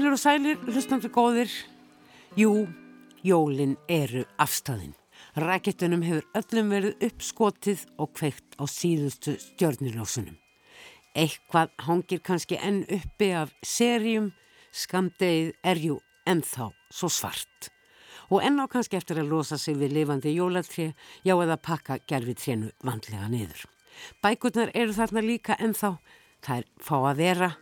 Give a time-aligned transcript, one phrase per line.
[0.00, 1.50] Heilur og sælir, hlustandi góðir,
[2.32, 2.62] jú,
[3.20, 4.94] jólin eru afstæðin.
[5.36, 10.40] Rækittunum hefur öllum verið uppskotið og kveikt á síðustu stjörniljósunum.
[11.12, 14.32] Eitthvað hangir kannski enn uppi af serjum,
[14.72, 17.68] skamdegið er jú ennþá svo svart.
[18.32, 20.94] Og enná kannski eftir að losa sig við lifandi jólatrið,
[21.28, 23.68] já eða pakka gerfi trénu vandlega niður.
[24.24, 25.98] Bækurnar eru þarna líka ennþá,
[26.40, 27.56] það er fá að vera,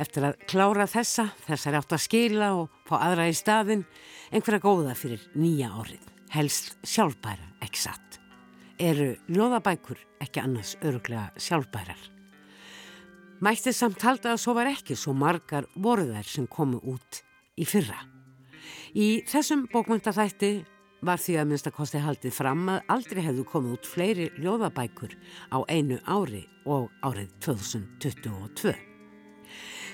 [0.00, 3.84] eftir að klára þessa, þessar átt að skila og fá aðra í staðin,
[4.32, 8.18] einhverja góða fyrir nýja árið, helst sjálfbæra, ekki satt.
[8.80, 12.00] Eru ljóðabækur ekki annars öruglega sjálfbærar?
[13.40, 17.22] Mætti samt halda að svo var ekki svo margar voruðar sem komu út
[17.60, 17.96] í fyrra.
[18.96, 20.52] Í þessum bókmyndaþætti
[21.06, 25.16] var því að minnstakosti haldið fram að aldrei hefðu komið út fleiri ljóðabækur
[25.56, 28.89] á einu ári og árið 2022.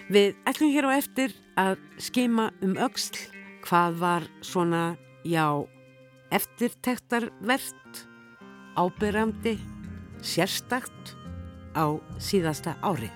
[0.07, 3.19] Við ætlum hér á eftir að skema um auksl
[3.67, 4.95] hvað var svona,
[5.27, 5.67] já,
[6.31, 8.03] eftirtektarvert,
[8.79, 9.57] ábyrramdi,
[10.23, 11.17] sérstakt
[11.75, 13.11] á síðasta ári.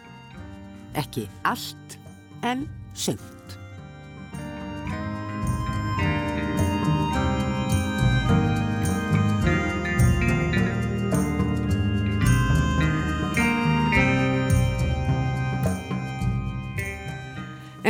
[0.99, 1.99] Ekki allt
[2.43, 3.40] en sumt.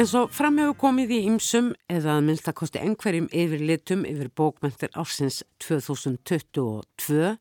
[0.01, 5.43] En svo framhefur komið í ymsum eða að minnstakosti engverjum yfir litum yfir bókmyndir ársins
[5.61, 7.35] 2022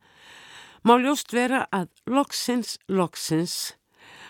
[0.84, 3.78] má ljóst vera að loksins, loksins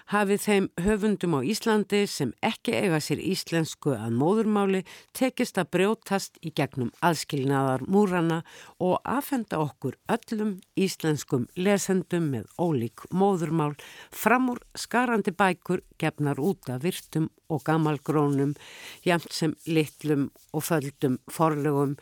[0.09, 4.81] hafið þeim höfundum á Íslandi sem ekki eiga sér íslensku að móðurmáli
[5.17, 8.39] tekist að brjótast í gegnum aðskilnaðar múrana
[8.81, 13.75] og aðfenda okkur öllum íslenskum lesendum með ólík móðurmál
[14.09, 18.53] fram úr skarandi bækur gefnar út af virtum og gamalgrónum,
[19.05, 21.97] jæmt sem litlum og földum forlegum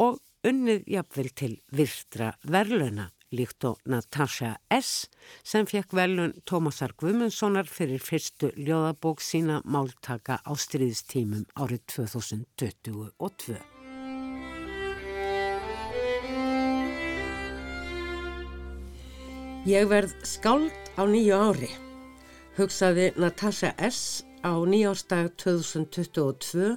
[0.00, 5.08] og unnið jafnvel til virtra verluna líkt og Natasha S.
[5.44, 13.58] sem fekk velun Tómasar Guðmundssonar fyrir fyrstu ljóðabók sína máltaka á stríðstímum árið 2022.
[19.66, 21.72] Ég verð skáld á nýju ári,
[22.54, 24.22] hugsaði Natasha S.
[24.46, 26.76] á nýjárstag 2022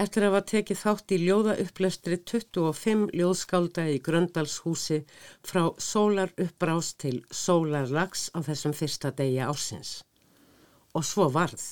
[0.00, 5.00] eftir að hafa tekið þátt í ljóðaupplæstri 25 ljóðskálda í Gröndalshúsi
[5.46, 10.02] frá sólar uppbrás til sólarlags á þessum fyrsta degi ásins.
[10.96, 11.64] Og svo varð.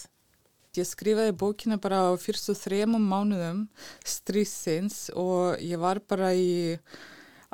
[0.74, 3.60] Ég skrifaði bókina bara á fyrstu þremum mánuðum
[4.02, 6.74] strísins og ég var bara í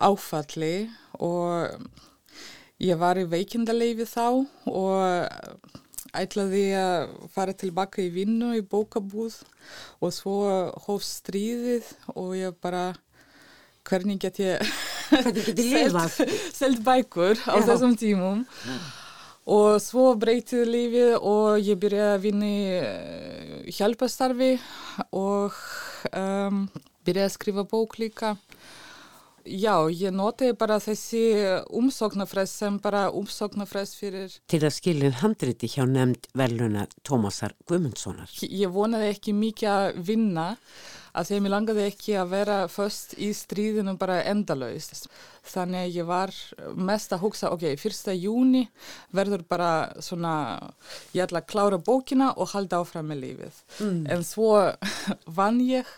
[0.00, 0.88] áfalli
[1.20, 1.76] og
[2.80, 4.24] ég var í veikindaleifi þá
[4.72, 5.76] og
[6.16, 9.36] ætlaði að fara tilbaka í vinnu í bókabúð
[10.02, 10.36] og svo
[10.86, 12.90] hóf stríðið og ég bara
[13.86, 14.62] hvernig get ég
[16.60, 17.66] selt bækur á Já.
[17.72, 18.44] þessum tímum.
[19.50, 24.52] Og svo breytið lífið og ég byrjaði að vinna í eh, hjálpastarfi
[25.16, 25.56] og
[26.12, 26.66] um,
[27.06, 28.36] byrjaði að skrifa bók líka
[29.44, 31.22] Já, ég noti bara þessi
[31.76, 34.36] umsóknarfrest sem bara umsóknarfrest fyrir...
[34.50, 38.32] Til að skilja handriti hjá nefnd veluna Tómasar Guðmundssonar.
[38.44, 40.46] Ég vonaði ekki mikið að vinna
[41.16, 45.08] að því að mér langaði ekki að vera först í stríðinu bara endalaust.
[45.50, 46.34] Þannig að ég var
[46.90, 48.66] mest að hugsa, ok, fyrsta júni
[49.16, 49.70] verður bara
[50.04, 50.34] svona,
[51.16, 53.62] ég ætla að klára bókina og halda áfram með lífið.
[53.80, 54.02] Mm.
[54.14, 54.52] En svo
[55.38, 55.88] vann ég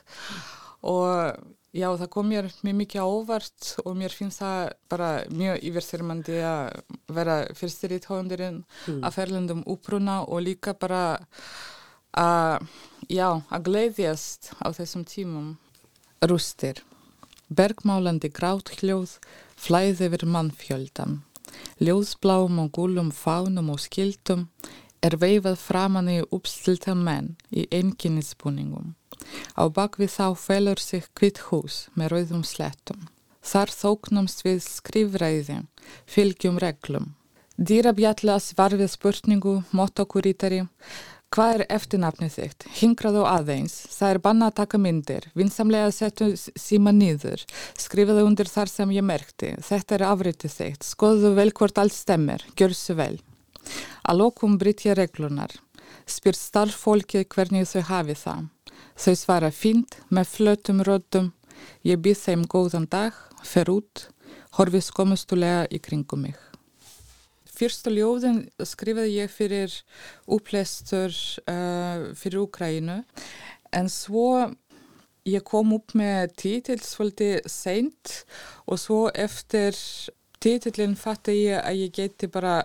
[0.82, 6.34] og Já, það kom mér mjög mikið ávart og mér finnst það bara mjög yfirþyrmandi
[6.44, 6.66] að
[7.16, 8.98] vera fyrstir í tóðundurinn mm.
[9.00, 11.16] að ferlundum úpruna og líka bara
[12.12, 12.68] að,
[13.08, 15.50] já, að gleiðjast á þessum tímum.
[16.20, 16.84] Rústir.
[17.48, 19.16] Bergmálandi grátt hljóð
[19.56, 21.22] flæði yfir mannfjöldan.
[21.80, 24.50] Ljóðsbláum og gúlum fánum og skildum
[25.00, 28.92] er veifað framann í uppstiltan menn í einkinnisbúningum.
[29.58, 33.08] Á bakvið þá felur sig kvitt hús með rauðum slettum.
[33.42, 35.62] Þar þóknumst við skrifræði,
[36.06, 37.10] fylgjum reglum.
[37.58, 40.62] Dýrabjalla svar við spurningu, motokurítari,
[41.32, 42.66] hvað er eftirnafnið þitt?
[42.78, 47.44] Hingraðu aðeins, það er banna að taka myndir, vinsamlega setju síma nýður,
[47.80, 52.44] skrifaðu undir þar sem ég merkti, þetta er afritið þitt, skoðu vel hvort allt stemmer,
[52.56, 53.14] gjör svo vel.
[54.02, 55.54] Að lokum brytja reglunar,
[56.08, 58.48] spyr starffólki hvernig þau hafi það.
[58.98, 61.32] Þau svara fínt með flötum röddum,
[61.86, 64.08] ég býð þeim góðan dag, fer út,
[64.58, 66.38] horfið skomustulega í kringum mig.
[67.52, 69.74] Fyrstu ljóðin skrifaði ég fyrir
[70.26, 71.12] upplestur
[71.46, 73.02] uh, fyrir Ukrænu
[73.72, 74.50] En svo
[75.28, 78.18] ég kom upp með títill svolítið seint
[78.66, 79.76] og svo eftir
[80.42, 82.62] títillin fatti ég að ég geti bara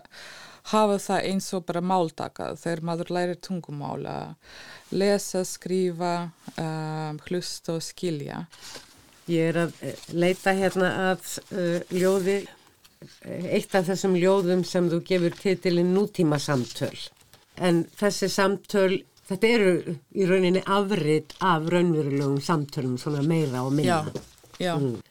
[0.71, 4.17] hafa það eins og bara máltaka þegar maður lærir tungumála,
[4.91, 6.13] lesa, skrifa,
[6.55, 8.45] um, hlusta og skilja.
[9.27, 12.39] Ég er að eh, leita hérna að uh, ljóði,
[13.27, 16.95] eitt af þessum ljóðum sem þú gefur titilinn nútíma samtöl.
[17.57, 19.71] En þessi samtöl Þetta eru
[20.15, 24.05] í rauninni afrið af raunverulegum samtölum svona meira og minna.
[24.07, 24.21] Já,
[24.63, 24.75] já.
[24.79, 25.01] Mm.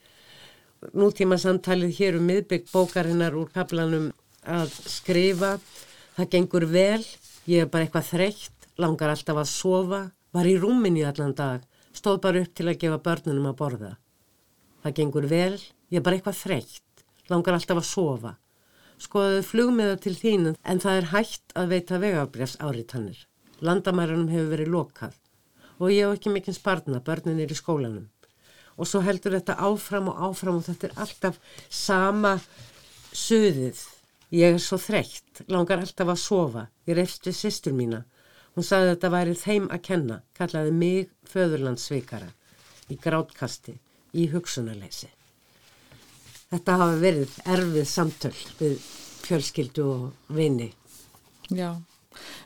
[0.97, 4.07] Nútíma samtalið hér um miðbygg bókarinnar úr kaplanum
[4.49, 5.57] að skrifa.
[6.17, 7.03] Það gengur vel,
[7.51, 10.01] ég er bara eitthvað þreytt, langar alltaf að sofa,
[10.33, 11.63] var í rúminni allan dag,
[11.97, 13.93] stóð bara upp til að gefa börnunum að borða.
[14.83, 15.55] Það gengur vel,
[15.91, 18.37] ég er bara eitthvað þreytt, langar alltaf að sofa.
[18.97, 23.27] Skoðaðu flugmiða til þín en það er hægt að veita vegabrjafs áritannir
[23.65, 25.17] landamærunum hefur verið lokað.
[25.81, 28.07] Og ég hef ekki mikinn sparna, börnin er í skólanum.
[28.77, 31.39] Og svo heldur þetta áfram og áfram og þetta er alltaf
[31.73, 32.37] sama
[33.17, 33.81] söðið
[34.35, 36.67] ég er svo þreytt, langar alltaf að sofa.
[36.89, 38.05] Ég reyfst við sýstur mína.
[38.57, 42.31] Hún sagði að þetta væri þeim að kenna kallaði mig föðurlandsveikara
[42.89, 43.77] í grátkasti,
[44.17, 45.11] í hugsunarleysi.
[46.53, 48.79] Þetta hafa verið erfið samtöl við
[49.27, 50.71] fjölskyldu og vini.
[51.51, 51.75] Já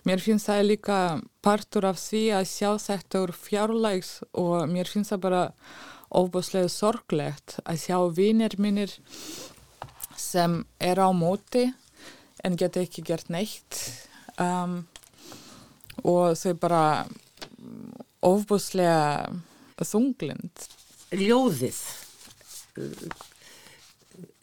[0.09, 0.99] Mér finnst það líka
[1.45, 5.43] partur af því að sjá þetta úr fjárlægs og mér finnst það bara
[6.21, 8.97] ofbúslega sorglegt að sjá vinir mínir
[10.21, 11.67] sem er á móti
[12.45, 13.81] en geta ekki gert neitt
[14.41, 14.83] um,
[16.05, 16.85] og þau bara
[18.25, 19.29] ofbúslega
[19.81, 20.69] þunglind.
[21.17, 21.81] Ljóðið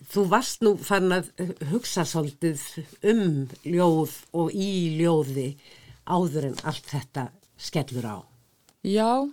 [0.07, 1.27] Þú varst nú fann að
[1.68, 2.62] hugsa svolítið
[3.12, 3.25] um
[3.68, 5.50] ljóð og í ljóði
[6.07, 7.25] áður en allt þetta
[7.59, 8.18] skellur á.
[8.88, 9.27] Já,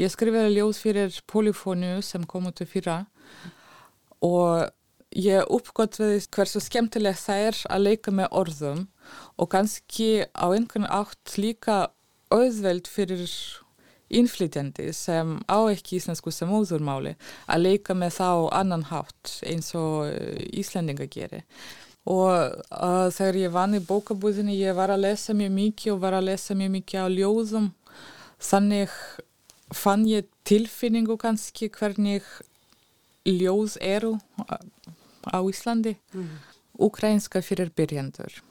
[0.00, 3.02] ég skrifaði ljóð fyrir Polyfóniu sem kom út í fyrra
[4.24, 4.72] og
[5.16, 8.82] ég uppgötviði hversu skemmtilegt það er að leika með orðum
[9.40, 11.86] og kannski á einhvern átt líka
[12.32, 13.30] auðveld fyrir
[14.12, 17.16] innflytjandi sem á ekki íslensku sem óðurmáli
[17.50, 18.30] að leika með þá
[18.60, 21.46] annan hátt eins og eh, Íslandinga gerir.
[22.06, 26.14] Og uh, þegar ég vann í bókabúðinni ég var að lesa mjög mikið og var
[26.14, 27.66] að lesa mjög mikið á ljóðum.
[28.38, 28.94] Þannig
[29.74, 32.22] fann ég tilfinningu kannski hvernig
[33.26, 34.12] ljóð eru
[35.28, 35.96] á Íslandi.
[36.78, 38.42] Ukrainska fyrir byrjandur.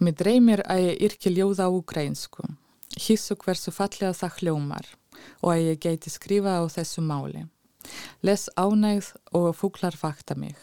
[0.00, 2.48] Mér dreymir að ég yrki ljóð á ukrainsku
[2.98, 4.88] hissu hversu fallega það hljómar
[5.42, 7.46] og að ég geti skrifa á þessu máli.
[8.22, 10.56] Les ánægð og fúklar vakta mig.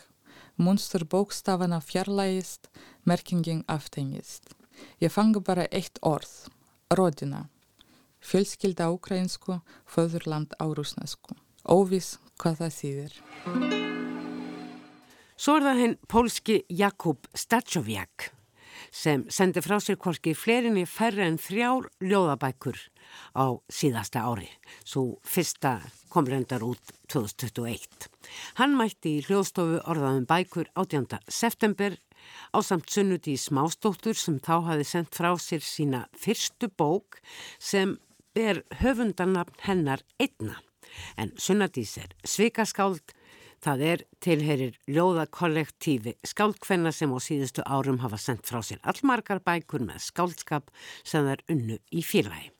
[0.57, 2.69] Munstur bókstafana fjarlægist,
[3.05, 4.55] merkingin aftengist.
[5.01, 6.49] Ég fangi bara eitt orð,
[6.89, 7.47] rodina.
[8.21, 11.37] Fjölskylda ukrainsku, föðurland á rúsnesku.
[11.65, 13.96] Óvis hvað það þýðir.
[15.37, 18.31] Svo er það henn pólski Jakub Stačovjak
[18.93, 22.79] sem sendi frá sér korki flerinni færre en þrjár ljóðabækur
[23.37, 24.47] á síðasta ári.
[24.81, 25.75] Svo fyrsta
[26.09, 26.81] kom reyndar út
[27.13, 28.07] 2021.
[28.57, 31.21] Hann mætti í hljóðstofu orðaðum bækur 18.
[31.29, 31.99] september
[32.49, 37.21] á samt sunnuti í smástóttur sem þá hafi sendt frá sér sína fyrstu bók
[37.59, 37.99] sem
[38.33, 40.57] ber höfundarnafn hennar einna.
[41.13, 43.13] En sunnadís er svikaskáld
[43.63, 49.85] Það er tilherir ljóðakollektífi skáldkvenna sem á síðustu árum hafa sendt frá sér allmargar bækur
[49.87, 50.69] með skáldskap
[51.03, 52.51] sem er unnu í félagi.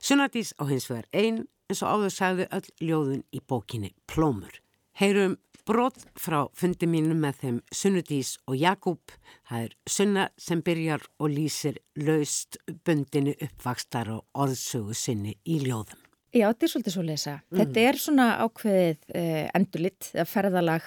[0.00, 4.60] Sunnadís á hins vegar einn eins og áður sagði öll ljóðun í bókinni Plómur.
[5.00, 9.16] Heyrum brot frá fundi mínu með þeim Sunnudís og Jakub.
[9.48, 16.01] Það er sunna sem byrjar og lýsir laust bundinu uppvakstar og orðsögu sinni í ljóðum.
[16.32, 17.34] Já, þetta er svolítið svo lesa.
[17.50, 17.58] Mm.
[17.60, 20.86] Þetta er svona ákveðið eh, endurlitt, ferðalag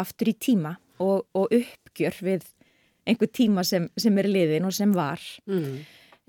[0.00, 2.46] aftur í tíma og, og uppgjör við
[3.08, 5.78] einhver tíma sem, sem er liðin og sem var mm.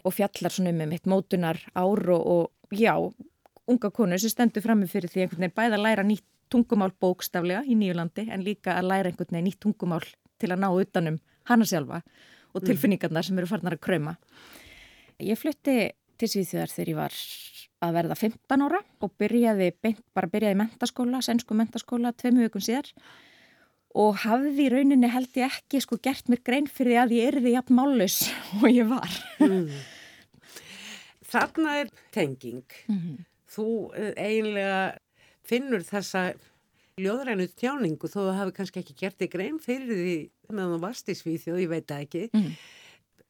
[0.05, 2.93] og fjallar svona um eitt mótunar ár og, og já,
[3.69, 6.91] unga konu sem stendur fram með fyrir því einhvern veginn bæða að læra nýtt tungumál
[7.01, 10.05] bókstaflega í Nýjulandi en líka að læra einhvern veginn nýtt tungumál
[10.41, 12.01] til að ná utanum hana sjálfa
[12.51, 13.27] og tilfinningarna mm.
[13.27, 14.17] sem eru farnar að kröma.
[15.21, 17.19] Ég flutti til Svíþjóðar þegar ég var
[17.81, 19.71] að verða 15 ára og byrjaði,
[20.13, 22.91] bara byrjaði mentaskóla, sensku mentaskóla, tveimu vikun síðar
[23.97, 27.55] og hafði í rauninni held ég ekki sko gert mér grein fyrir að ég erði
[27.57, 28.21] jafn mállus
[28.61, 29.17] og ég var.
[29.43, 29.67] Mm.
[31.31, 32.63] Þarna er tenging.
[32.87, 33.19] Mm -hmm.
[33.51, 34.97] Þú eh, eiginlega
[35.43, 36.31] finnur þessa
[37.01, 40.15] ljóðrænu tjáningu þó þú hafi kannski ekki gert þig grein fyrir því
[40.51, 42.29] meðan þú varst í Svíþjóð, ég veit ekki.
[42.33, 42.55] Mm.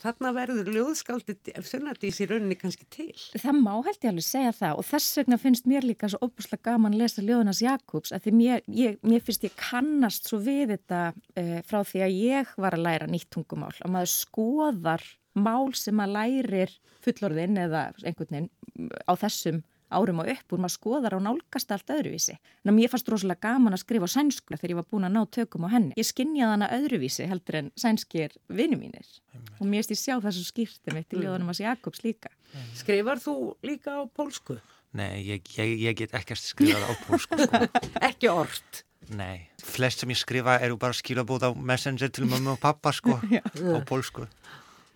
[0.01, 3.13] Þarna verður ljóðskáldið sunnadís í rauninni kannski til.
[3.36, 6.72] Það má held ég alveg segja það og þess vegna finnst mér líka svo óbúslega
[6.72, 10.75] gaman að lesa ljóðunas Jakobs að því mér, ég, mér finnst ég kannast svo við
[10.75, 15.05] þetta uh, frá því að ég var að læra nýtt tungumál og maður skoðar
[15.38, 16.74] mál sem að lærir
[17.05, 19.62] fullorðin eða einhvern veginn á þessum
[19.93, 22.38] árum og upp úr maður skoðar á nálgast allt öðruvísi.
[22.65, 25.67] En mér fannst rosalega gaman að skrifa sænsku þegar ég var búin að ná tökum
[25.67, 25.95] á henni.
[26.00, 29.50] Ég skinnjaði hana öðruvísi heldur en sænskir vinnu mínir Amen.
[29.60, 32.31] og mér erst ég sjá þessu skýrti mitt í ljóðanum að Jakobs líka.
[32.53, 32.69] Amen.
[32.79, 33.36] Skrifar þú
[33.67, 34.60] líka á pólsku?
[34.98, 37.38] Nei, ég, ég, ég get ekki að skrifa á pólsku.
[37.45, 37.62] Sko.
[38.10, 38.83] ekki orrt?
[39.12, 43.17] Nei, flest sem ég skrifa eru bara skilabóð á messenger til mamma og pappa sko,
[43.77, 44.27] á pólsku.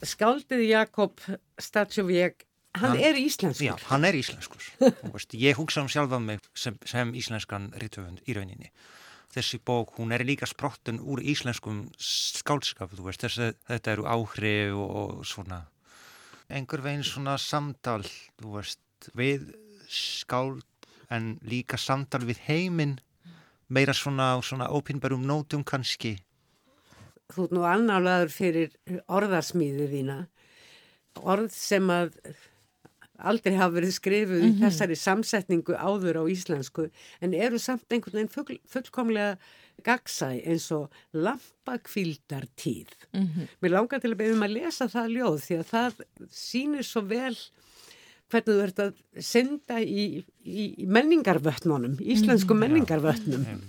[0.06, 1.22] Skaldið Jakob
[1.62, 2.45] Statsjóvík
[2.76, 3.64] Hann, hann er íslenskur.
[3.64, 4.64] Já, hann er íslenskur.
[5.48, 8.72] ég hugsa um sjálfa mig sem, sem íslenskan rítöfund í rauninni.
[9.32, 14.76] Þessi bók, hún er líka sprottun úr íslenskum skálskap, þú veist, þessi, þetta eru áhrif
[14.80, 15.62] og, og svona,
[16.52, 18.02] einhver veginn svona samtal,
[18.42, 18.82] þú veist,
[19.16, 19.50] við
[19.92, 20.64] skáld
[21.14, 22.98] en líka samtal við heiminn,
[23.72, 26.18] meira svona, svona ópinnbærum nótum kannski.
[27.32, 28.76] Þú er nú annálaður fyrir
[29.08, 30.20] orðarsmíðu þína,
[31.24, 32.20] orð sem að
[33.18, 34.64] aldrei hafa verið skrifuð í mm -hmm.
[34.64, 36.90] þessari samsetningu áður á íslensku
[37.22, 39.38] en eru samt einhvern veginn full, fullkomlega
[39.84, 42.88] gagsæ eins og lampakvildartíð.
[43.14, 43.48] Mm -hmm.
[43.62, 45.92] Mér langar til að beðum að lesa það ljóð því að það
[46.32, 47.38] sýnir svo vel
[48.30, 52.68] hvernig þú ert að senda í, í, menningarvötnunum, íslensku mm -hmm.
[52.68, 53.62] menningarvötnum.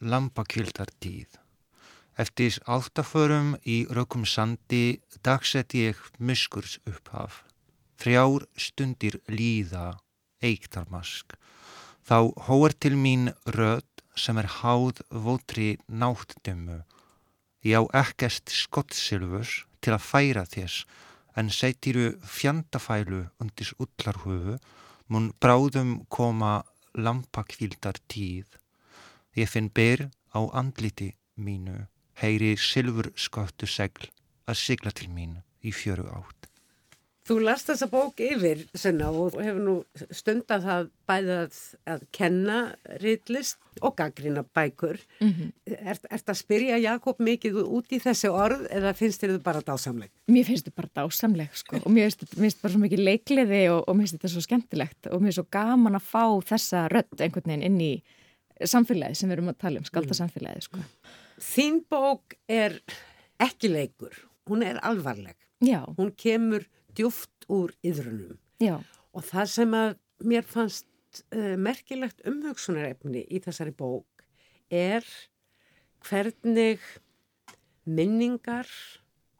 [0.00, 1.26] Lampakvildartíð.
[2.18, 7.47] Eftir áttaförum í rökum sandi dagsett ég muskurs upphaf.
[7.98, 9.98] Þrjár stundir líða,
[10.44, 11.34] eiktarmask.
[12.06, 16.82] Þá hóar til mín rödd sem er háð vótri náttdömmu.
[17.66, 20.86] Ég á ekkert skottsilfurs til að færa þess
[21.38, 24.56] en setiru fjandafælu undis ullarhufu
[25.10, 26.62] mun bráðum koma
[26.94, 28.46] lampakvildar tíð.
[29.38, 31.86] Ég finn ber á andliti mínu,
[32.18, 34.10] heyri silfur skottu segl
[34.48, 36.47] að sigla til mín í fjöru átt.
[37.28, 39.72] Þú last þessa bók yfir senna, og hefur nú
[40.16, 41.56] stundað það bæðið að,
[41.92, 42.58] að kenna
[43.02, 44.96] reytlist og gaggrina bækur.
[45.20, 45.50] Mm -hmm.
[45.66, 49.60] Er þetta að spyrja Jakob mikið út í þessi orð eða finnst þér þetta bara
[49.60, 50.10] dásamleg?
[50.26, 53.84] Mér finnst þetta bara dásamleg sko og mér finnst þetta bara svo mikið leikliði og,
[53.88, 57.20] og mér finnst þetta svo skemmtilegt og mér finnst svo gaman að fá þessa rödd
[57.20, 58.02] einhvern veginn inn í
[58.64, 60.80] samfélagi sem við erum að tala um, skalda samfélagi sko.
[61.38, 62.80] Þín bók er
[63.38, 64.16] ekki leikur,
[64.48, 65.36] hún er alvarleg.
[65.60, 65.84] Já.
[65.98, 66.64] Hún kemur
[66.98, 68.76] djúft úr yðrunum Já.
[69.14, 69.90] og það sem að
[70.28, 74.26] mér fannst uh, merkilegt umhugsunarefni í þessari bók
[74.68, 75.06] er
[76.04, 76.82] hvernig
[77.88, 78.68] minningar,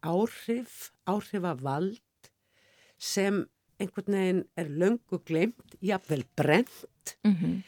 [0.02, 2.30] áhrif, áhrifavald
[2.98, 3.44] sem
[3.78, 7.62] einhvern veginn er löngu glemt, jafnvel brent, mm -hmm.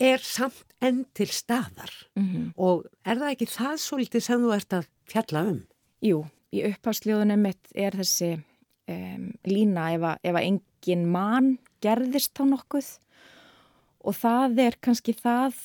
[0.00, 2.52] er samt enn til staðar mm -hmm.
[2.56, 5.66] og er það ekki það svolítið sem þú ert að fjalla um?
[6.02, 8.42] Jú, í upphástljóðunum mitt er þessi
[8.92, 12.90] um, lína ef að, ef að engin mann gerðist þá nokkuð
[14.02, 15.56] og það er kannski það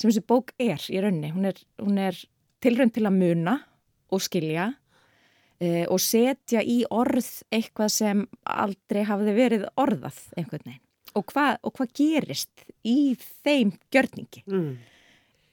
[0.00, 1.30] sem þessi bók er í raunni.
[1.34, 2.18] Hún er, hún er
[2.64, 3.56] tilrönd til að muna
[4.10, 10.86] og skilja uh, og setja í orð eitthvað sem aldrei hafði verið orðað einhvern veginn.
[11.18, 14.44] Og hvað, og hvað gerist í þeim gjörningi?
[14.46, 14.74] Mm.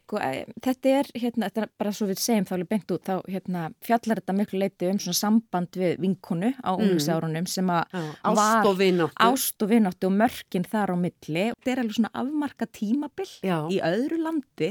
[0.07, 0.21] Sko,
[0.63, 3.63] þetta er, hérna, þetta er bara svo við segjum þá alveg bengt út, þá hérna,
[3.83, 6.83] fjallar þetta miklu leiti um svona samband við vinkonu á mm.
[6.85, 7.97] unglingsárunum sem að
[8.29, 9.17] ást og vináttu.
[9.25, 11.43] ást og vináttu og mörkin þar á milli.
[11.51, 13.57] Þetta er alveg svona afmarka tímabill Já.
[13.67, 14.69] í öðru landi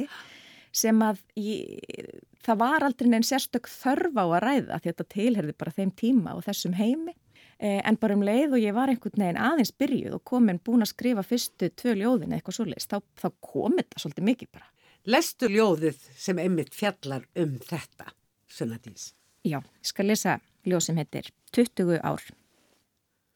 [0.72, 2.06] sem að ég,
[2.46, 6.32] það var aldrei neinn sérstök þörf á að ræða því þetta tilherði bara þeim tíma
[6.38, 7.12] og þessum heimi.
[7.60, 10.84] Eh, en bara um leið og ég var einhvern veginn aðeins byrjuð og komin búin
[10.84, 14.68] að skrifa fyrstu tvö ljóðin eitthvað svolítið, þá, þá kom þetta svolítið mikið bara.
[15.06, 18.08] Lestu ljóðið sem einmitt fjallar um þetta,
[18.50, 19.12] Sunnadís?
[19.46, 20.32] Já, ég skal lesa
[20.66, 22.24] ljóð sem heitir 20 ár.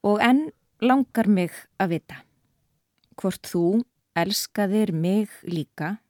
[0.03, 0.49] Og enn
[0.83, 2.19] langar mig að vita
[3.21, 3.65] hvort þú
[4.19, 6.01] elskaðir mig líka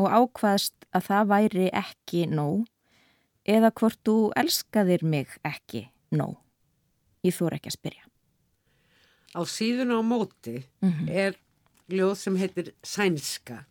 [0.00, 2.64] og ákvaðst að það væri ekki nóg
[3.44, 6.38] eða hvort þú elskaðir mig ekki nóg.
[7.20, 8.04] Ég þór ekki að spyrja.
[9.36, 11.10] Á síðun á móti mm -hmm.
[11.12, 11.36] er
[11.92, 13.66] ljóð sem heitir Sænska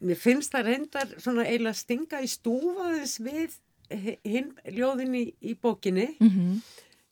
[0.00, 3.54] mér finnst það reyndar svona eiginlega stinga í stúfaðis við
[4.26, 6.58] hinn ljóðin í, í bókinni mm -hmm.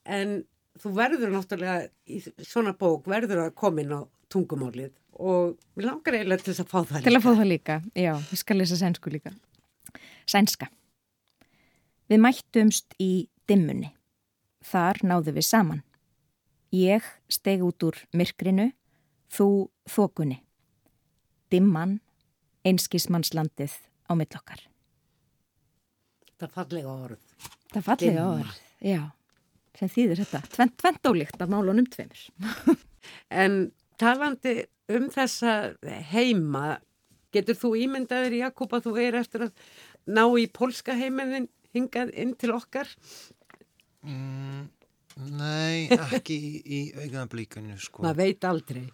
[0.05, 0.35] en
[0.83, 6.17] þú verður náttúrulega í svona bók verður að koma inn á tungumálið og við langar
[6.17, 7.09] eiginlega til þess að fá það líka.
[7.09, 9.35] Til að fá það líka, já, ég skal lesa sænsku líka.
[10.27, 10.71] Sænska.
[12.11, 13.93] Við mættumst í dimmunni.
[14.65, 15.83] Þar náðu við saman.
[16.75, 18.73] Ég steg út úr myrkrinu,
[19.31, 20.41] þú þokunni.
[21.53, 22.01] Dimman,
[22.65, 23.75] einskismannslandið
[24.09, 24.65] á millokkar.
[26.35, 27.29] Það er fallega orð.
[27.71, 29.03] Það er fallega orð, já,
[29.79, 30.43] sem þýðir þetta.
[30.57, 32.27] Tvent, tvent ólíkt af málunum tveimur.
[33.29, 33.67] En
[34.01, 35.75] talandi um þessa
[36.09, 36.79] heima,
[37.37, 39.67] getur þú ímyndaður Jakob að þú er eftir að
[40.09, 42.89] ná í pólska heimiðin hingað inn til okkar?
[44.05, 44.69] Mm,
[45.37, 48.05] nei, ekki í, í augnablikinu sko.
[48.07, 48.85] Maður veit aldrei.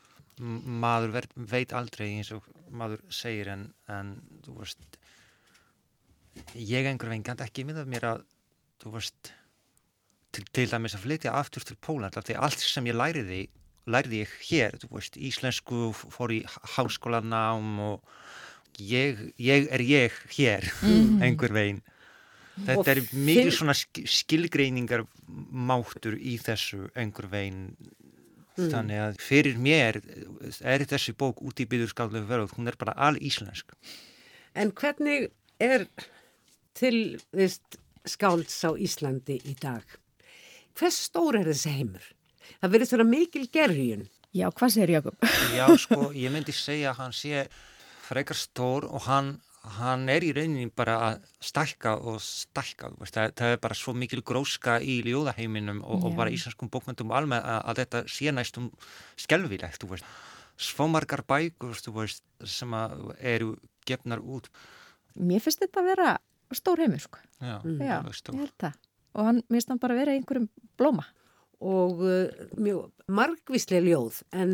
[0.41, 4.15] Maður ver, veit aldrei eins og maður segir en, en
[4.47, 4.99] þú veist
[6.55, 8.23] ég einhver veginn gæti ekki minnað mér að
[8.81, 9.33] þú veist
[10.33, 13.43] til, til dæmis að flytja aftur til Póland af því allt sem ég læriði
[13.91, 16.41] læriði ég hér, þú veist, íslensku fór í
[16.77, 20.67] háskólanám og ég, ég er ég hér,
[21.25, 21.81] einhver veginn.
[22.61, 25.07] Þetta er mikið svona sk skilgreiningar
[25.71, 27.71] máttur í þessu einhver veginn
[28.69, 30.01] þannig að fyrir mér
[30.61, 33.73] er þessi bók út í byður skáðlega verð hún er bara all íslensk
[34.55, 35.29] En hvernig
[35.63, 35.87] er
[36.75, 39.85] til þvist skálds á Íslandi í dag?
[40.79, 42.07] Hvers stór er þessi heimur?
[42.61, 44.07] Það verður svona mikil gerjun.
[44.35, 45.29] Já, hvað segir Jakob?
[45.59, 47.45] já sko ég myndi segja að hann sé
[48.07, 53.15] frekar stór og hann, hann er í rauninni bara að stækka og stækka þú veist,
[53.17, 56.17] það, það er bara svo mikil gróska í ljóðaheiminum og, og Já.
[56.17, 58.71] bara íslenskum bókmyndum alveg að, að þetta sé næstum
[59.93, 60.07] veist
[60.61, 63.55] svo margar bækur þú veist, sem að eru
[63.89, 64.49] gefnar út
[65.21, 66.11] Mér finnst þetta að vera
[66.55, 67.19] stór heimur, sko.
[67.43, 68.35] já, Já, alveg stór.
[68.37, 68.77] ég held það.
[69.19, 70.47] Og hann, finnst hann bara vera í einhverjum
[70.79, 71.05] blóma.
[71.61, 74.53] og uh, mjög margvíslega ljóð en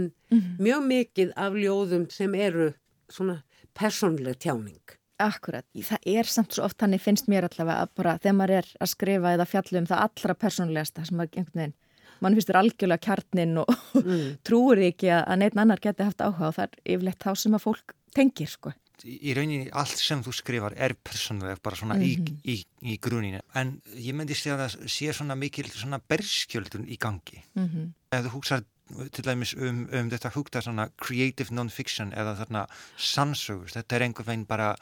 [0.59, 2.73] mjög mikið af ljóðum sem eru
[3.13, 3.41] svona
[3.77, 4.97] persónleg tjáning.
[5.23, 8.67] Akkurat, það er samt svo oft hann finnst mér allavega að bara þegar maður er
[8.85, 11.77] að skrifa eða fjalla um það allra persónlegasta sem að einhvern veginn,
[12.21, 13.73] mann finnst þér algjörlega kjarnin og
[14.47, 17.57] trúir því ekki að neitt annar geti haft áhuga og það er yfirleitt þá sem
[17.57, 18.75] að fólk tengir sko.
[19.05, 22.15] í í rauninni allt sem þú skrifar er persónuleg bara svona í,
[22.49, 26.97] í, í gruninu en ég myndi segja að það sé svona mikil svona berskjöldun í
[27.01, 27.93] gangi Mm -hmm.
[28.13, 32.65] ef þú hugsar til dæmis um, um þetta hugta svona creative non-fiction eða þarna
[32.97, 34.73] sannsögur, þetta er einhver veginn bara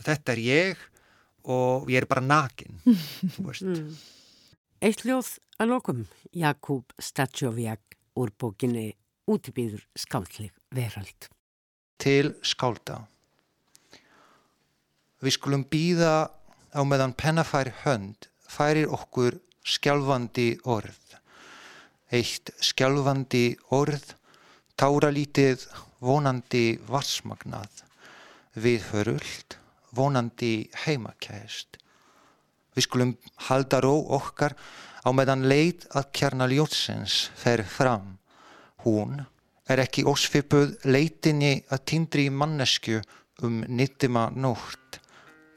[0.00, 0.84] þetta er ég
[1.44, 2.80] og ég er bara nakin
[3.46, 3.68] veist
[4.84, 6.00] Eitt ljóð að lokum,
[6.36, 8.90] Jakub Statsjóviak úr bókinni
[9.24, 11.30] Útibýður skáldleg verald.
[11.96, 13.06] til skálda.
[15.24, 16.28] Við skulum býða
[16.76, 21.16] á meðan pennafær hönd færir okkur skjálfandi orð.
[22.14, 24.12] Eitt skjálfandi orð,
[24.78, 25.64] táralítið
[26.04, 27.82] vonandi varsmagnað,
[28.54, 29.56] viðhörult,
[29.94, 31.80] vonandi heimakæst.
[32.74, 33.12] Við skulum
[33.48, 34.54] halda ró okkar
[35.02, 38.18] á meðan leit að kjarna ljótsins fer fram.
[38.86, 39.22] Hún
[39.70, 43.00] er ekki ósvipuð leitinni að tindri mannesku
[43.42, 45.00] um nýttima nótt,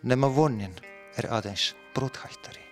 [0.01, 0.77] nema vonin
[1.17, 2.66] er aðeins brothættari.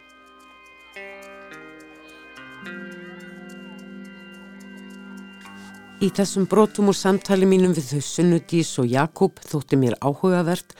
[6.03, 10.73] Í þessum brotum úr samtali mínum við þau Sunnudís og Jakob þótti mér áhugavert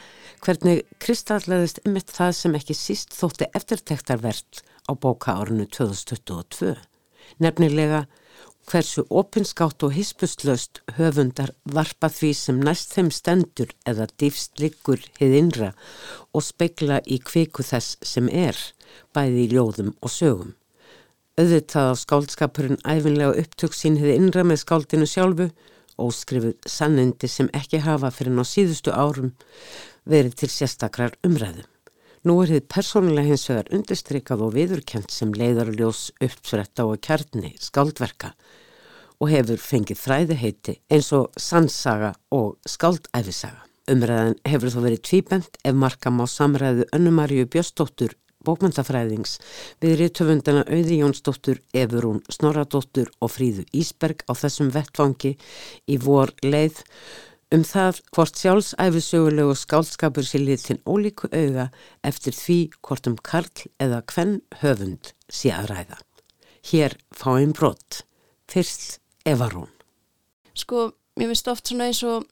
[0.43, 6.73] hvernig kristallaðist ymitt það sem ekki síst þótti eftirtektarvert á bóka árinu 2022.
[7.39, 8.01] Nefnilega
[8.67, 15.39] hversu opinskátt og hispuslaust höfundar varpa því sem næst þeim stendur eða dýfst liggur hið
[15.39, 15.71] innra
[16.36, 18.60] og spekla í kviku þess sem er,
[19.15, 20.56] bæði í ljóðum og sögum.
[21.36, 25.50] Auðvitað á skáldskapurinn æfinlega upptök sín hefði innra með skáldinu sjálfu,
[26.00, 29.34] óskrifuð sannindi sem ekki hafa fyrir ná síðustu árum
[30.08, 31.65] verið til sérstakrar umræðu.
[32.24, 38.32] Nú er þið persónulega hins vegar undirstrykað og viðurkjönt sem uppsvretta og kjarni skáldverka
[39.19, 43.65] og hefur fengið fræðiheiti eins og sannsaga og skáldæfisaga.
[43.91, 49.38] Umræðan hefur þó verið tvíbent ef marka má samræðu Önnumaríu Björstóttur bókmyndafræðings
[49.84, 55.36] við rítöfundana Auði Jónsdóttur, Efurún Snorradóttur og Fríðu Ísberg á þessum vettfangi
[55.89, 56.84] í vor leið
[57.53, 61.69] um það hvort sjálfsæfisögulegu skálskapur sé litin ólíku auga
[62.03, 65.99] eftir því hvort um karl eða hvenn höfund sé að ræða.
[66.65, 68.03] Hér fáinn brott,
[68.49, 69.69] fyrst Evarún.
[70.55, 72.25] sko, mér finnst oft svona eins og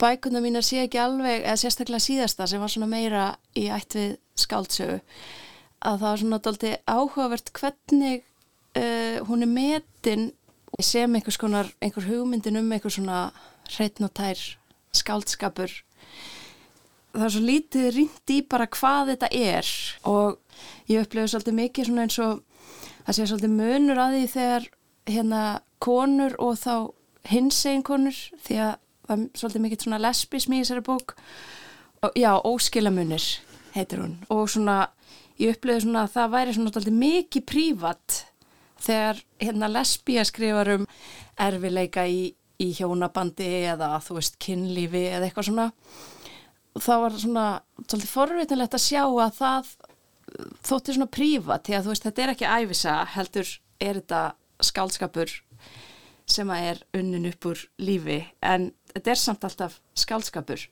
[0.00, 3.26] bækuna mínar sé ekki alveg, eða sérstaklega síðasta sem var svona meira
[3.58, 4.98] í ætt við skáldsögu,
[5.78, 8.24] að það var svona dálítið áhugavert hvernig
[8.78, 10.30] uh, hún er metin
[10.84, 13.28] sem einhvers konar, einhver hugmyndin um einhver svona
[13.68, 14.40] hreitn og tær
[14.96, 15.72] skáldskapur.
[17.14, 19.70] Það er svo lítið rýnt í bara hvað þetta er
[20.08, 20.38] og
[20.90, 22.42] ég upplifið svolítið mikið svona eins og
[23.06, 24.68] það sé svolítið munur að því þegar
[25.08, 25.42] hérna
[25.82, 26.74] konur og þá
[27.32, 28.76] hins einn konur því að
[29.08, 31.14] það er svolítið mikið svona lesbismi í þessari bók.
[31.98, 33.26] Og, já, óskilamunir
[33.74, 34.18] heitir hún.
[34.30, 34.78] Og svona
[35.38, 38.18] ég upplifið svona að það væri svona svolítið mikið prívat
[38.78, 40.86] þegar hérna lesbía skrifar um
[41.38, 45.68] erfileika í, í hjónabandi eða þú veist kynlífi eða eitthvað svona.
[46.76, 47.46] Og það var svona
[47.84, 49.72] svolítið forvitinlegt að sjá að það
[50.66, 54.22] þótti svona prívat því að þú veist þetta er ekki æfisa heldur er þetta
[54.68, 55.34] skálskapur
[56.28, 58.20] sem að er unnin upp úr lífi.
[58.44, 60.68] En þetta er samt alltaf skálskapur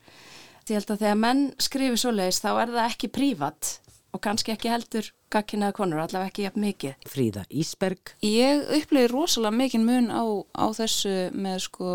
[0.67, 3.73] ég held að þegar menn skrifir svo leiðis þá er það ekki prívat
[4.15, 7.07] og kannski ekki heldur gagkinnaða konur, allavega ekki jafn mikið.
[7.11, 8.13] Fríða Ísberg.
[8.23, 10.23] Ég upplegi rosalega mikinn mun á,
[10.55, 11.89] á þessu með sko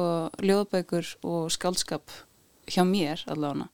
[0.45, 2.13] ljóðbækur og skálskap
[2.71, 3.71] hjá mér allavega.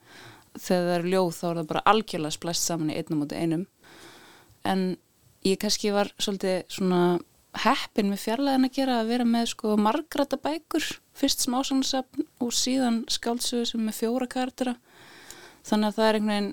[0.58, 3.66] Þegar það er ljóð þá er það bara algjörlega splæst saman í einnum út einum.
[4.66, 4.86] En
[5.46, 7.02] ég kannski var svolítið svona
[7.64, 13.02] heppin með fjarlæðin að gera að vera með sko margrata bækur, fyrst smásansapn og síðan
[13.10, 14.74] skálsögur sem með fjóra kartira.
[15.66, 16.52] Þannig að það er einhvern veginn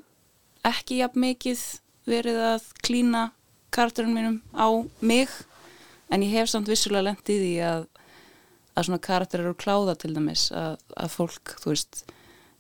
[0.66, 1.66] ekki jafn mikið
[2.10, 3.26] verið að klína
[3.76, 4.68] karakterinn mínum á
[5.02, 5.30] mig
[6.14, 7.86] en ég hef samt vissulega lendið í að
[8.76, 12.02] að svona karakter eru kláða til dæmis að, að fólk, þú veist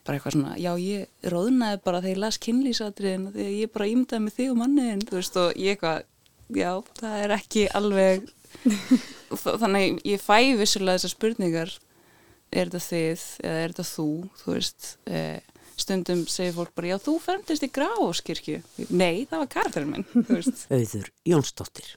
[0.05, 4.23] bara eitthvað svona, já ég róðnaði bara þegar ég las kynlýsatriðin þegar ég bara ímdaði
[4.23, 6.05] með þig og manniðin, þú veist og ég eitthvað,
[6.53, 8.29] já, það er ekki alveg
[9.63, 11.75] þannig ég fæ vissulega þessar spurningar
[12.55, 16.99] er þetta þið eða er þetta þú, þú veist eða stundum segir fólk bara, já
[17.03, 18.59] þú ferndist í gráskirkju.
[18.95, 20.05] Nei, það var karakterinn minn.
[20.75, 21.89] Auður Jónsdóttir.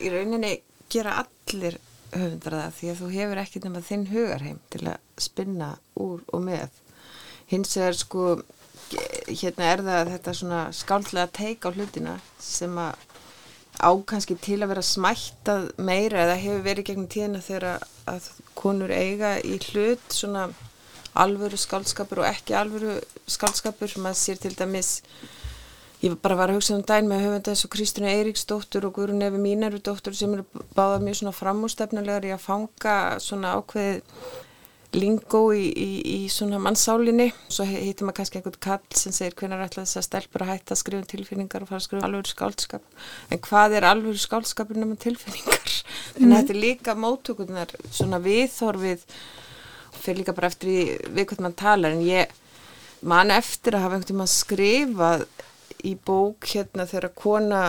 [0.00, 0.54] Í rauninni
[0.92, 1.78] gera allir
[2.14, 6.44] höfundar það því að þú hefur ekki nema þinn hugarheim til að spinna úr og
[6.46, 6.78] með.
[7.48, 8.38] Hins er sko,
[9.28, 13.04] hérna er það þetta svona skáldlega teik á hlutina sem að
[13.78, 18.90] á kannski til að vera smættað meira eða hefur verið gegnum tíðina þegar að konur
[18.90, 20.48] eiga í hlut svona
[21.18, 22.98] alvöru skaldskapur og ekki alvöru
[23.30, 24.98] skaldskapur maður sér til dæmis
[26.02, 29.40] ég bara var að hugsa um dæn með höfenda þessu Kristjana Eiríksdóttur og Guðrun Efi
[29.42, 30.44] Mínarudóttur sem eru
[30.76, 34.02] báða mjög svona framústefnulegar í að fanga svona ákveð
[34.96, 39.58] lingó í, í, í svona mannsálinni svo heitir maður kannski einhvern kall sem segir hvernig
[39.58, 42.00] er alltaf þess að stelpur að hætta að skrifa um tilfinningar og fara að skrifa
[42.00, 42.86] um alvöru skáldskap.
[43.28, 45.76] En hvað er alvöru skáldskapur nema tilfinningar?
[46.18, 46.24] Mm.
[46.24, 49.04] en þetta er líka mótökurnar svona viðþorfið
[49.98, 51.94] fyrir líka bara eftir við hvernig mann talar.
[51.94, 52.32] En ég
[53.06, 55.24] man eftir að hafa einhvern tíma skrifað
[55.86, 57.62] í bók hérna þegar kona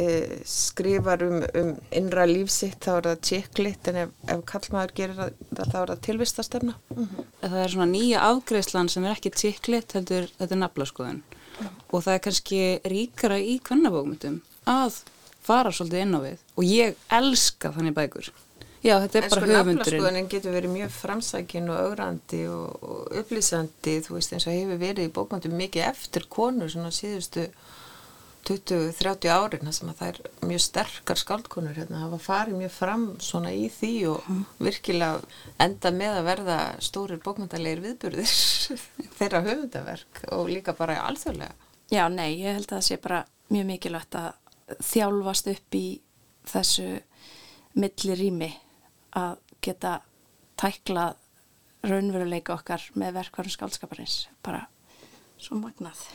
[0.00, 0.06] e,
[0.48, 5.32] skrifar um, um innra lífsitt þá er það tjekklitt en ef, ef kallmaður gerir það
[5.72, 7.32] þá er það tilvistastemna mm -hmm.
[7.44, 11.82] Það er svona nýja afgreðslan sem er ekki tjekklitt heldur þetta er naflaskoðun mm -hmm.
[11.90, 15.02] og það er kannski ríkara í kvennabókmyndum að
[15.44, 18.32] fara svolítið inn á við og ég elska þannig bækur
[18.84, 19.78] Já, þetta er en bara sko, höfundurinn.
[19.78, 24.44] En sko naflaskoðunin getur verið mjög framsækin og augrandi og, og upplýsandi, þú veist, eins
[24.44, 27.46] og hefur verið í bókmöndum mikið eftir konur svona síðustu
[28.44, 33.52] 20-30 árin, þess að það er mjög sterkar skaldkonur hérna, var farið mjög fram svona
[33.56, 34.42] í því og mm.
[34.66, 38.34] virkilega enda með að verða stórir bókmöndalegir viðburðir
[39.18, 41.56] þeirra höfundaverk og líka bara alþjóðlega.
[41.92, 44.30] Já, nei, ég held að það sé bara mjög mikilvægt að
[44.92, 45.86] þjálfast upp í
[46.48, 46.88] þessu
[47.80, 48.50] milli rými
[49.18, 49.98] að geta
[50.60, 51.16] tæklað
[51.84, 54.66] raunveruleika okkar með verkvarum skálskaparins bara
[55.36, 56.06] svo magnað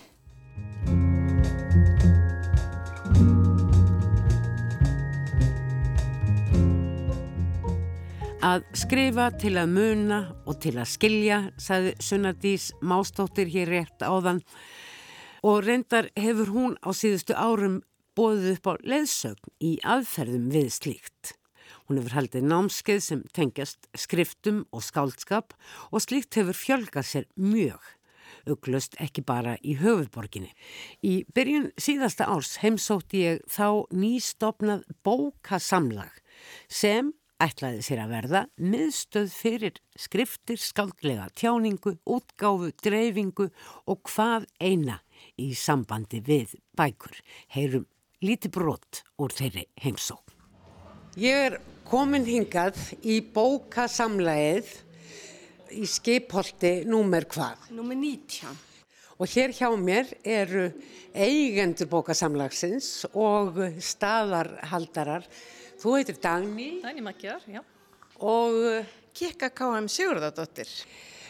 [8.40, 14.40] Að skrifa til að muna og til að skilja, sagði Sunnardís Mástóttir hér rétt áðan
[15.44, 17.82] og reyndar hefur hún á síðustu árum
[18.16, 21.34] bóðið upp á leðsögn í aðferðum við slíkt.
[21.84, 25.52] Hún hefur haldið námskeið sem tengjast skriftum og skáldskap
[25.92, 27.84] og slíkt hefur fjölgað sér mjög,
[28.48, 30.56] auglust ekki bara í höfuborginni.
[31.04, 36.24] Í byrjun síðasta árs heimsótti ég þá nýstofnað bókasamlag
[36.72, 43.50] sem ætlaði sér að verða miðstöð fyrir skriftir, skáldlega tjáningu, útgáfu, dreifingu
[43.90, 45.00] og hvað eina
[45.40, 47.16] í sambandi við bækur.
[47.56, 47.88] Heyrum
[48.24, 50.36] lítið brott úr þeirri heimsók.
[51.20, 54.74] Ég er komin hingað í bókasamlæðið
[55.80, 57.70] í skipholti númer hvað?
[57.76, 58.66] Númer 19.
[59.20, 60.70] Og hér hjá mér eru
[61.12, 65.26] eigendur bókasamlagsins og staðarhaldarar.
[65.80, 66.72] Þú heitir Dagni.
[66.84, 67.62] Dagni Magjar, já.
[68.20, 68.84] Og
[69.16, 69.88] Kikka K.M.
[69.88, 70.68] Sigurðardóttir.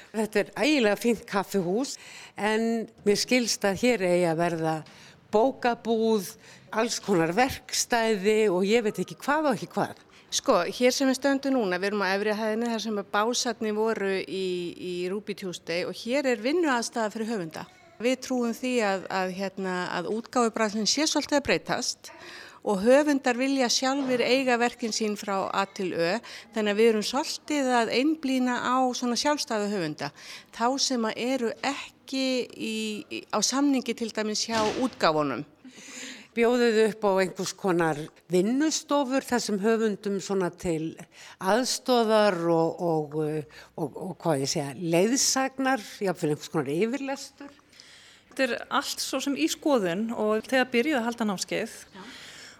[0.10, 1.94] Þetta er ægilega fint kaffihús
[2.34, 4.74] en mér skilst að hér eigi að verða
[5.30, 6.32] bókabúð,
[6.74, 10.02] alls konar verkstæði og ég veit ekki hvað og ekki hvað.
[10.34, 14.12] Sko, hér sem við stöndum núna, við erum á efri hæðinni þar sem básatni voru
[14.18, 14.46] í,
[14.78, 17.70] í Ruby Tuesday og hér er vinnuaðstæða fyrir höfunda.
[18.02, 22.30] Við trúum því að, að, hérna, að útgáfubræðin sé svolítið að breytast og
[22.84, 26.17] höfundar vilja sjálfur eiga verkin sín frá A til Ö
[26.56, 30.12] þannig að við erum svolítið að einblýna á svona sjálfstæðu höfunda
[30.56, 32.76] þá sem að eru ekki í,
[33.08, 35.45] í, á samningi til dæmis hjá útgáfunum
[36.39, 38.00] bjóðuð upp á einhvers konar
[38.32, 40.93] vinnustofur þessum höfundum svona til
[41.41, 43.17] aðstóðar og, og,
[43.76, 47.52] og, og hvað ég segja, leiðsagnar, jáfnveil einhvers konar yfirlestur.
[48.30, 52.04] Þetta er allt svo sem í skoðun og þegar byrjuð að halda námskeið, Já.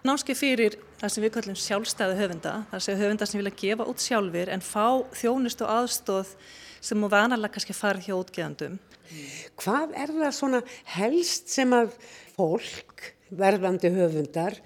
[0.08, 4.04] Námskeið fyrir það sem við kallum sjálfstæði höfunda, það sé höfunda sem vilja gefa út
[4.04, 4.86] sjálfur en fá
[5.20, 6.34] þjónust og aðstóð
[6.80, 8.78] sem múið vanalega kannski farið hjá útgeðandum.
[9.60, 10.62] Hvað er það svona
[10.96, 11.96] helst sem að
[12.38, 14.58] fólk verðandi höfundar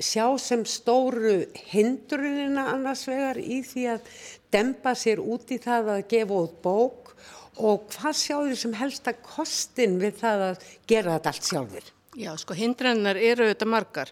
[0.00, 4.10] sjá sem stóru hindrunina annars vegar í því að
[4.54, 7.14] dempa sér út í það að gefa út bók
[7.60, 11.90] og hvað sjá þau sem helsta kostin við það að gera þetta allt sjálfur?
[12.18, 14.08] Já, sko hindrannar eru auðvitað margar.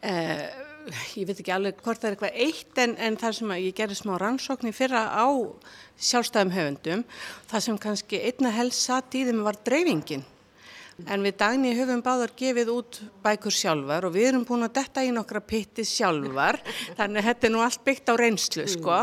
[0.00, 0.46] Eh,
[1.20, 3.98] ég veit ekki alveg hvort það er eitthvað eitt en, en þar sem ég gerði
[3.98, 5.28] smá rannsóknir fyrra á
[6.00, 7.04] sjálfstæðum höfundum,
[7.52, 10.24] það sem kannski einna helst satt í þeim var dreifingin
[11.08, 15.04] En við dagni höfum báðar gefið út bækur sjálfar og við erum búin að detta
[15.04, 16.60] í nokkra pitti sjálfar,
[16.98, 18.98] þannig að þetta er nú allt byggt á reynslu, sko.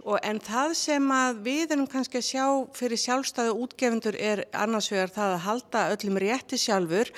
[0.00, 2.44] Og, en það sem að við erum kannski að sjá
[2.76, 7.10] fyrir sjálfstæðu útgefundur er annars vegar það að halda öllum rétti sjálfur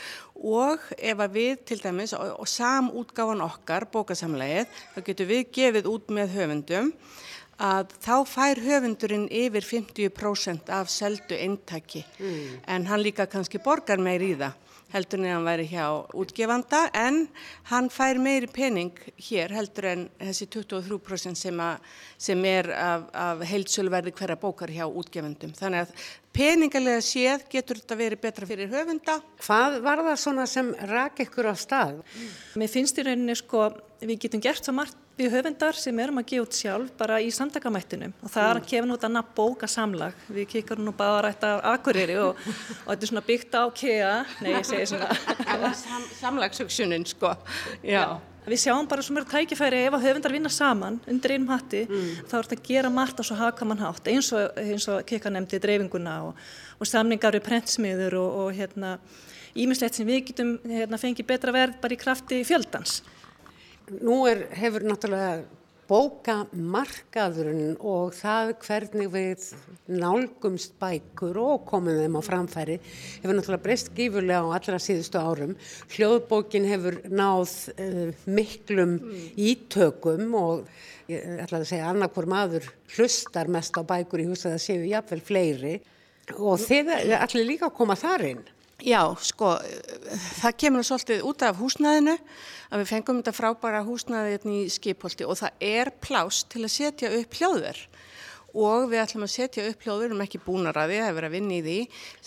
[0.42, 5.92] og ef að við til dæmis og, og samútgáfan okkar, bókasamlegið, þá getur við gefið
[5.92, 6.90] út með höfundum
[7.58, 12.62] að þá fær höfundurinn yfir 50% af seldu eintaki mm.
[12.66, 14.58] en hann líka kannski borgar meir í það
[14.92, 17.26] heldur en hann væri hjá útgefanda en
[17.70, 18.92] hann fær meiri pening
[19.28, 21.76] hér heldur en þessi 23% sem, a,
[22.20, 25.54] sem er af, af heilsölverði hverja bókar hjá útgefandum.
[25.56, 25.94] Þannig að
[26.32, 29.18] peningalega séð getur þetta verið betra fyrir höfunda.
[29.44, 32.00] Hvað var það svona sem rak ykkur á stað?
[32.58, 33.68] Mér finnst í rauninni sko
[34.02, 37.28] við getum gert svo margt við höfundar sem erum að gefa út sjálf bara í
[37.34, 41.60] samtakamættinum og það er að kefa nút annað bókasamlag við kikkarum nú bara rætt af
[41.74, 45.12] akureyri og, og þetta er svona byggt á kea nei ég segi svona
[45.76, 47.34] Sam, samlagsugsjunin sko
[47.84, 47.92] Já.
[47.92, 48.31] Já.
[48.42, 52.08] Við sjáum bara svo mjög tækifæri ef að höfundar vinna saman undir einum hatti mm.
[52.26, 54.58] þá er þetta að gera margt á svo hakamann hátt eins og,
[54.90, 56.40] og kikka nefndi dreifinguna og,
[56.82, 58.96] og samningar við prentsmiður og hérna
[59.54, 63.02] ímislegt sem við getum hérna, fengið betra verð bara í krafti fjöldans
[64.02, 65.42] Nú er, hefur náttúrulega
[65.90, 69.46] bókamarkaðurinn og það hvernig við
[69.90, 75.56] nálgumst bækur og komum þeim á framfæri hefur náttúrulega breyst gífurlega á allra síðustu árum.
[75.92, 79.28] Hljóðbókin hefur náð uh, miklum mm.
[79.50, 80.64] ítökum og
[81.10, 85.22] ég ætla að segja annarkur maður hlustar mest á bækur í húsa það séu jáfnvel
[85.26, 85.76] fleiri
[86.38, 88.44] og þið allir líka að koma þar inn.
[88.82, 89.52] Já, sko,
[90.40, 92.16] það kemur svolítið út af húsnæðinu
[92.72, 96.72] að við fengum þetta frábæra húsnæði hérna í skipholti og það er plást til að
[96.74, 97.84] setja upp hljóðverð
[98.52, 101.18] og við ætlum að setja upp hljóður, við erum ekki búin að ræði, það er
[101.18, 101.78] verið að vinna í því.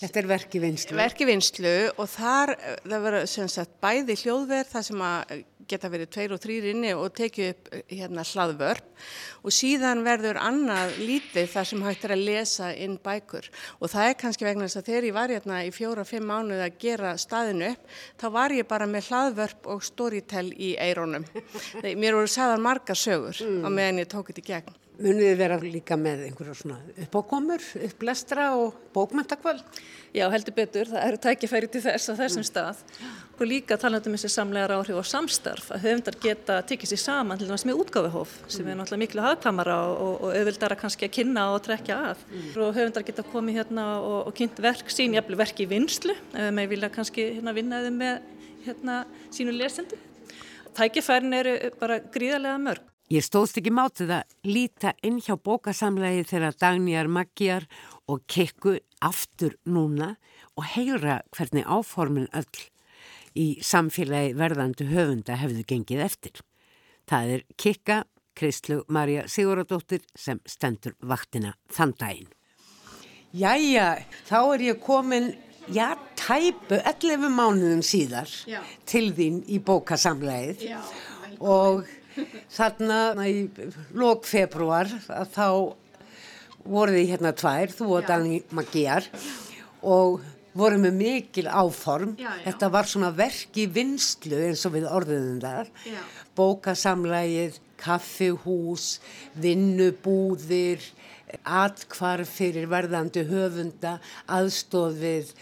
[0.02, 0.96] Þetta er verki vinslu.
[1.00, 2.54] Verki vinslu og þar,
[2.86, 5.36] það verður sem sagt bæði hljóðverð, það sem að
[5.70, 9.04] geta verið tveir og þrýr inni og tekið upp hérna hlaðvörp
[9.46, 13.48] og síðan verður annað lítið þar sem hægt er að lesa inn bækur
[13.80, 16.80] og það er kannski vegna þess að þegar ég var hérna í fjóra-fimm mánuð að
[16.86, 21.26] gera staðinu upp þá var ég bara með hlaðvörp og storytell í eirónum.
[22.00, 23.62] Mér voru sagðan marga sögur mm.
[23.66, 24.82] á meðan ég tók þetta í gegn.
[24.96, 29.60] Munið þið vera líka með einhverja svona uppákomur, upplestra og bókmæntakvöld?
[30.16, 30.88] Já, heldur betur.
[30.88, 32.46] Það eru tækifæri til þess að þessum mm.
[32.48, 32.80] stað.
[33.36, 37.42] Og líka talandum um þessi samlegar áhrif og samstarf að höfundar geta tikið sér saman
[37.42, 38.72] til þess með útgáfihóf sem mm.
[38.72, 42.24] er náttúrulega miklu hafðkvamara og, og, auðvildara kannski að kynna og trekja að.
[42.32, 42.48] Mm.
[42.56, 46.72] Og höfundar geta komið hérna og, og kynnt verk sín, jafnveg verk í vinslu, maður
[46.72, 50.00] vilja kannski hérna, vinnaði með hérna, sínu lesendum.
[50.76, 52.92] Tækifærin eru bara gríðarlega mörg.
[53.06, 57.66] Ég stóðst ekki mátið að líta inn hjá bókasamlegi þegar Dagnjar Magjar
[58.10, 60.16] og Kekku aftur núna
[60.58, 62.64] og heyra hvernig áformin öll
[63.38, 66.42] í samfélagi verðandi höfunda hefðu gengið eftir.
[67.06, 68.00] Það er Kekka,
[68.34, 72.32] Kristlu Marja Siguradóttir sem stendur vaktina þann daginn.
[73.36, 75.28] Jæja, þá er ég komin,
[75.70, 78.58] já, tæpu 11 mánuðum síðar já.
[78.82, 80.66] til þín í bókasamlegið
[81.38, 81.86] og
[82.52, 83.46] þarna í
[83.96, 85.48] lók februar að þá
[86.66, 89.06] voru þið hérna tvær, þú og Dani Magíar
[89.86, 90.22] og
[90.56, 92.16] voru með mikil áform.
[92.18, 92.44] Já, já.
[92.48, 95.72] Þetta var svona verk í vinslu eins og við orðiðum þar.
[96.36, 98.86] Bókasamlægið, kaffihús,
[99.40, 100.84] vinnubúðir,
[101.44, 105.34] atkvarf fyrir verðandi höfunda, uh,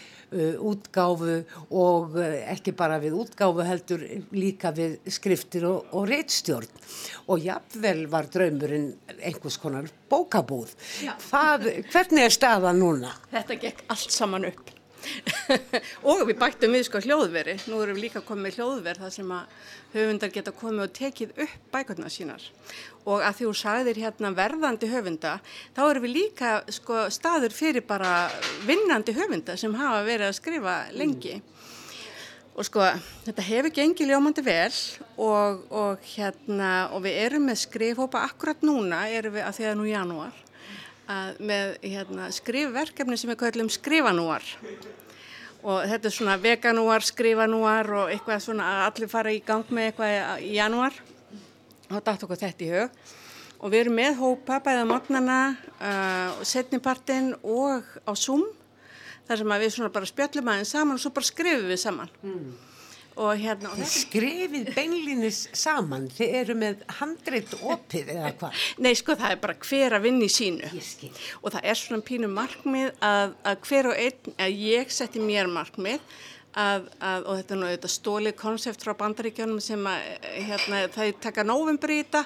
[0.59, 1.39] útgáfu
[1.71, 6.71] og uh, ekki bara við útgáfu heldur líka við skriftir og, og reitstjórn.
[7.31, 10.75] Og jafnvel var draumurinn einhvers konar bókabúð.
[11.27, 13.13] Hvað, hvernig er staðan núna?
[13.33, 14.75] Þetta gekk allt saman upp.
[16.09, 17.57] Og við bættum við sko hljóðveri.
[17.69, 21.33] Nú erum við líka komið með hljóðver þar sem að höfundar geta komið og tekið
[21.45, 22.45] upp bækurna sínar.
[23.05, 25.35] Og að því þú sagðir hérna verðandi höfunda,
[25.75, 28.29] þá erum við líka sko staður fyrir bara
[28.65, 31.39] vinnandi höfunda sem hafa verið að skrifa lengi.
[32.55, 32.85] Og sko,
[33.25, 34.71] þetta hefur gengið ljómandi vel
[35.19, 39.75] og, og hérna, og við erum með skrifhópa akkurat núna, erum við að því að
[39.75, 40.37] nú janúar,
[41.11, 44.45] að með hérna, skrifverkefni sem við kallum skrifanúar.
[45.65, 49.89] Og þetta er svona veganúar, skrifanúar og eitthvað svona að allir fara í gang með
[49.89, 50.99] eitthvað í janúar.
[51.89, 52.99] Og dætt okkur þetta í hug.
[53.61, 55.39] Og við erum með hópa bæða morgnana
[55.79, 58.45] uh, setnipartin og á Zoom
[59.25, 62.11] þar sem við svona bara spjöllum aðeins saman og svo bara skrifum við saman
[63.15, 68.61] og hérna og skrifið beinlinis saman, þið eru með handreitt opið eða hvað?
[68.83, 70.71] Nei, sko, það er bara hver að vinna í sínu.
[71.41, 75.51] Og það er svona pínu markmið að, að hver og einn, að ég setti mér
[75.51, 75.99] markmið
[76.55, 81.47] að, að og þetta er þetta stólið konsept frá bandaríkjónum sem að, hérna, það taka
[81.47, 82.25] november í þetta.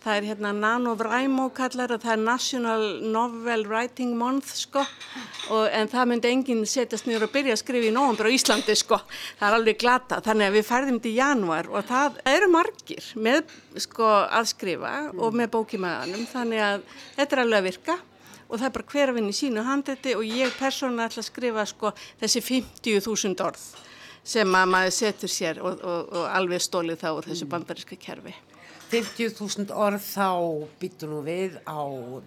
[0.00, 5.90] Það er hérna NaNoWriMo kallar og það er National Novel Writing Month sko og, en
[5.92, 8.96] það myndi enginn setjast niður og byrja að skrifa í november á Íslandi sko.
[9.36, 13.52] Það er alveg glata þannig að við færðum í januar og það eru margir með
[13.84, 17.98] sko að skrifa og með bókimaðanum þannig að þetta er alveg að virka
[18.50, 21.28] og það er bara hver að vinna í sínu handriti og ég persónulega ætla að
[21.28, 23.68] skrifa sko þessi 50.000 orð
[24.30, 28.34] sem að maður setur sér og, og, og alveg stólið þá úr þessu bandaríska kerfi.
[28.90, 30.28] 50.000 orð þá
[30.80, 31.78] býttu nú við á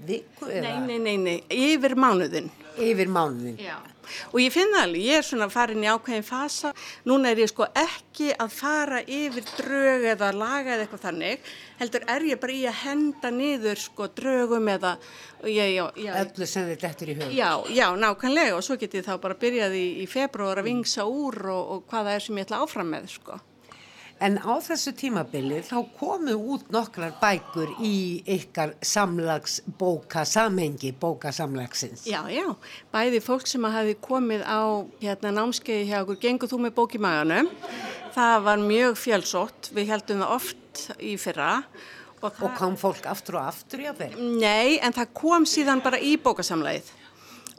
[0.08, 1.40] viku eða Nei, nei, nei, nei,
[1.74, 2.48] yfir mánuðin.
[2.80, 3.58] yfir mánuðin.
[3.62, 3.76] Já.
[4.34, 6.74] Og ég finna alveg, ég er svona farin í ákveðin fasa,
[7.08, 11.46] núna er ég sko ekki að fara yfir drög eða laga eða eitthvað þannig,
[11.80, 14.98] heldur er ég bara í að henda niður sko drögum eða.
[15.44, 17.32] Öllu sem þetta eftir í hug.
[17.36, 21.08] Já, já, nákvæmlega og svo get ég þá bara byrjað í, í februar að vingsa
[21.08, 23.40] úr og, og hvað það er sem ég ætla áfram með, sko.
[24.24, 32.06] En á þessu tímabili þá komu út nokkrar bækur í ykkar samlagsbóka samhengi, bókasamlagsins.
[32.08, 32.46] Já, já,
[32.94, 34.64] bæði fólk sem að hafi komið á
[35.02, 37.52] hérna, námskeiði hjá okkur, gengur þú með bók í maganum,
[38.16, 41.52] það var mjög fjölsótt, við heldum það oft í fyrra.
[42.24, 44.14] Og, Og kom fólk aftur og aftur, jáfnvel.
[44.40, 46.94] Nei, en það kom síðan bara í bókasamlæðið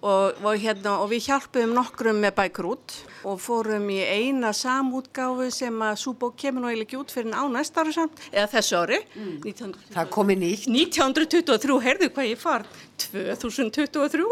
[0.04, 5.48] og, og, hérna, og við hjálpuðum nokkrum með bækur út og fórum í eina samútgáfu
[5.54, 8.50] sem að svo bók kemur nú eiginlega ekki út fyrir á næsta ári samt, eða
[8.52, 9.94] þessu ári, 1923.
[9.96, 10.68] Það komi nýtt.
[10.68, 12.68] 1923, heyrðu hvað ég far,
[13.06, 14.28] 2023.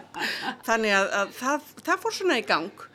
[0.66, 2.86] Þannig að, að það, það fór svona í gang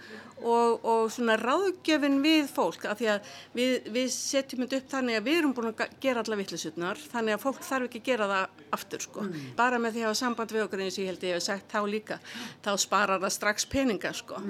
[0.41, 5.19] og, og svona ráðgjöfin við fólk af því að við, við setjum þetta upp þannig
[5.19, 8.32] að við erum búin að gera alla vittlisutnar þannig að fólk þarf ekki að gera
[8.32, 9.27] það aftur sko.
[9.60, 11.71] Bara með því að hafa samband við okkur eins og ég held ég hef sagt
[11.71, 12.19] þá líka,
[12.65, 14.41] þá sparar það strax peninga sko.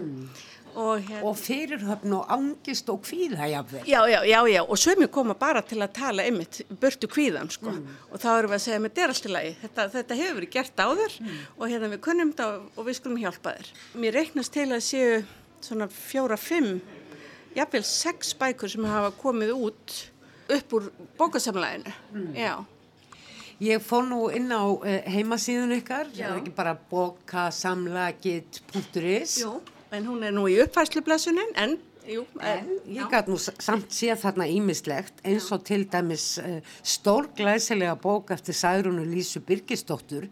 [0.72, 3.82] Og, hérna, Og fyrirhöfn og angist og kvíða, jáfnvel.
[3.90, 7.74] Já, já, já, já, og sömur koma bara til að tala einmitt burtu kvíðan, sko,
[8.08, 10.40] og þá erum við að segja með þetta er allt í lagi, þetta, þetta hefur
[10.40, 11.18] verið gert áður
[11.58, 13.72] og hérna við kunnum þetta og við skulum hjálpa þér.
[14.06, 15.22] Mér reiknast til að séu
[15.66, 16.82] svona fjóra, fimm,
[17.56, 20.12] jafnvel sex bækur sem hafa komið út
[20.52, 20.84] upp úr
[21.20, 21.92] bókasamlæginu,
[22.36, 22.56] já.
[23.62, 24.82] Ég fór nú inn á uh,
[25.14, 29.52] heimasíðun ykkar, það er ekki bara bókasamlagit.is Jú,
[29.94, 31.72] en hún er nú í uppfærslublessunin, en,
[32.08, 37.96] jú, En ég gæt nú samt séð þarna ímislegt eins og til dæmis uh, stórglæsilega
[38.02, 40.28] bók eftir Særunu Lísu Birgisdóttur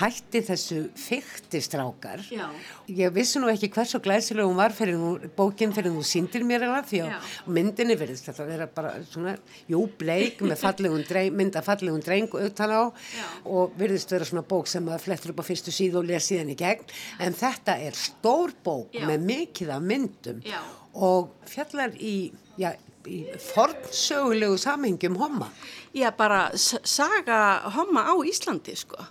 [0.00, 2.24] hætti þessu fyktistrákar.
[2.32, 2.48] Já.
[2.88, 6.66] Ég vissi nú ekki hversu glæsilega hún var fyrir nú, bókin fyrir nú síndir mér
[6.68, 9.36] eða því að myndinni verðist þetta vera bara svona,
[9.70, 13.26] jú, bleik með fallegum dreng, mynda fallegum dreng utan á Já.
[13.48, 16.54] og verðist vera svona bók sem að flettur upp á fyrstu síðu og lesa síðan
[16.54, 16.94] í gegn
[17.24, 19.04] en þetta er stór bók Já.
[19.08, 20.60] með mikið af myndum Já.
[20.94, 22.72] Og fjallar í, já,
[23.06, 25.50] í fornsögulegu samhengjum homma.
[25.94, 27.38] Já, bara saga
[27.74, 29.02] homma á Íslandi, sko.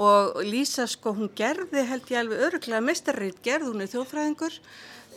[0.00, 4.54] Og Lísa, sko, hún gerði, held ég alveg öruglega mestarreit gerð, hún er þjóðfræðingur,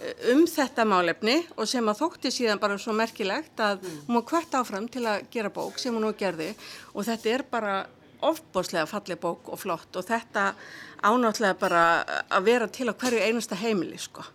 [0.02, 4.26] eh, um þetta málefni og sem að þótti síðan bara svo merkilegt að hún var
[4.32, 6.52] hvert áfram til að gera bók sem hún nú gerði
[6.94, 7.76] og þetta er bara
[8.26, 10.54] ofbóslega falleg bók og flott og þetta
[11.06, 11.84] ánáttlega bara
[12.30, 14.26] að vera til á hverju einasta heimili sko.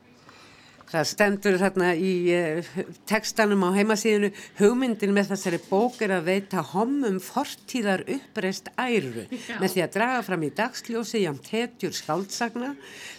[0.91, 2.70] Það stendur þarna í uh,
[3.07, 9.61] tekstanum á heimasíðinu hugmyndin með þessari bók er að veita homum fortíðar uppreist æru Já.
[9.62, 12.72] með því að draga fram í dagsljósi jám tetjur skáldsagna,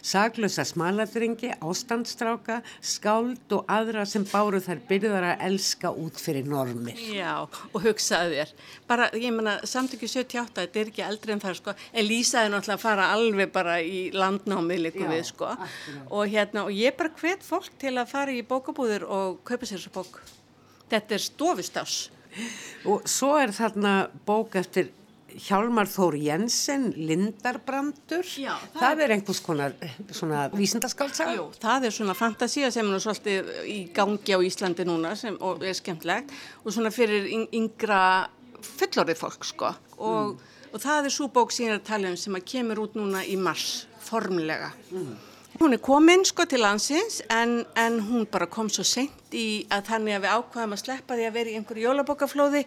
[0.03, 6.99] saglösa smaladringi, ástandstráka, skáld og aðra sem báru þær byrðar að elska út fyrir normir.
[7.15, 8.53] Já, og hugsaði þér.
[8.91, 12.79] Bara, ég menna, samtökju 78, þetta er ekki eldri en það, sko, en Lísaði náttúrulega
[12.81, 15.55] að fara alveg bara í landnámið líka við, sko,
[16.09, 19.67] og hérna, og ég bara hvet fólk fólk til að fara í bókabúður og kaupa
[19.69, 20.17] sér þessu bók.
[20.89, 21.99] Þetta er stofistás.
[22.89, 24.89] Og svo er þarna bók eftir
[25.31, 28.25] Hjálmar Þór Jensen, Lindarbrandur.
[28.25, 29.75] Já, það, það er einhvers konar
[30.11, 31.37] svona vísindaskaldsaga.
[31.37, 35.77] Jú, það er svona fantasía sem er svolítið í gangi á Íslandi núna sem er
[35.77, 36.33] skemmtlegt
[36.65, 38.01] og svona fyrir yngra
[38.73, 39.71] fullorðið fólk sko.
[40.01, 40.69] Og, mm.
[40.73, 43.39] og það er svo bók síðan að tala um sem að kemur út núna í
[43.39, 44.73] mars formlega.
[44.91, 45.30] Mm.
[45.61, 49.91] Hún er komin sko til landsins en, en hún bara kom svo sent í að
[49.91, 52.61] þannig að við ákvaðum að sleppa því að vera í einhverju jólabókaflóði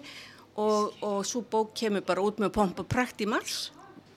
[0.62, 3.56] og, og svo bók kemur bara út með pompa prækt í mars.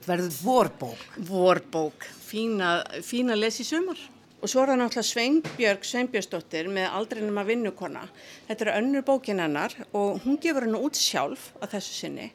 [0.05, 1.01] Verður vorbók?
[1.25, 3.97] Vorbók, fína, fína lesi sumar.
[4.37, 8.03] Og svo er það náttúrulega Sveinbjörg Sveinbjörgsdóttir með aldrinum að vinnukonna.
[8.45, 12.27] Þetta er önnur bókin hennar og hún gefur hennu út sjálf að þessu sinni,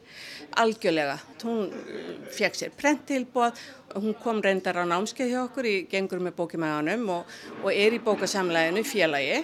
[0.59, 1.15] algjörlega.
[1.45, 3.61] Hún uh, fekk sér prentilbóð,
[3.95, 8.01] hún kom reyndar á námskeið hjá okkur í gengur með bókimæðanum og, og er í
[8.03, 9.43] bókasamlæðinu félagi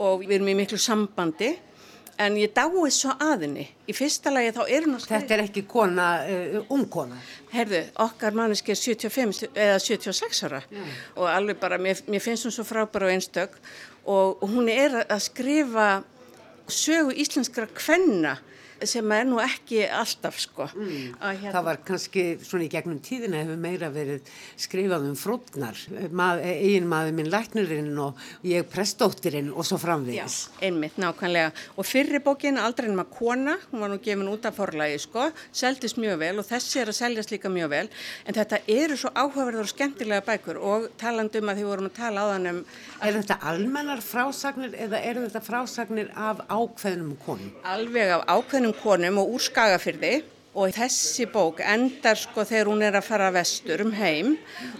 [0.00, 1.54] og við erum í miklu sambandi
[2.20, 3.64] en ég dái svo aðinni.
[3.88, 5.06] Í fyrsta lagi þá er hún að.
[5.08, 7.16] Þetta er ekki kona, uh, ungkona?
[7.52, 10.82] Herðu, okkar manneski er 75 eða 76 ára Já.
[11.16, 13.56] og alveg bara, mér, mér finnst hún svo frábæra á einstök
[14.04, 15.88] og, og hún er að skrifa
[16.70, 18.36] sögu íslenskra kvenna
[18.88, 20.68] sem er nú ekki alltaf sko.
[20.74, 21.14] Mm.
[21.20, 21.52] Hérna...
[21.54, 25.78] Það var kannski svona í gegnum tíðina hefur meira verið skrifað um frútnar,
[26.16, 30.38] Mað, eigin maður minn læknurinn og ég prestóttirinn og svo framvegis.
[30.50, 31.52] Já, einmitt, nákvæmlega.
[31.76, 35.28] Og fyrri bókin, aldrei en maður kona, hún var nú gefin út af forlægi sko,
[35.56, 37.84] seldist mjög vel og þessi er að seljast líka mjög vel,
[38.26, 42.24] en þetta eru svo áhugaverður og skemmtilega bækur og talandum að því vorum að tala
[42.24, 42.60] á þann um...
[43.00, 47.52] Er þetta almennar frásagnir eða eru þetta frásagnir af ákveðnum konum?
[47.66, 52.82] Alveg af ákveðnum ungum konum og úr skagafyrði og þessi bók endar sko þegar hún
[52.82, 54.32] er að fara vestur um heim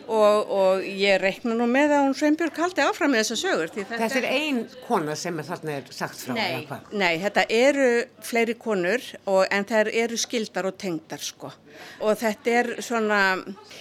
[0.09, 3.73] og, og ég reikna nú með að hún Sveinbjörg haldi áfram með þessa sögur.
[3.77, 6.35] Þetta, þetta er ein kona sem er þarna er sagt frá?
[6.35, 7.89] Nei, nei þetta eru
[8.27, 11.53] fleiri konur og, en það eru skildar og tengdar sko
[12.01, 13.19] og þetta er svona,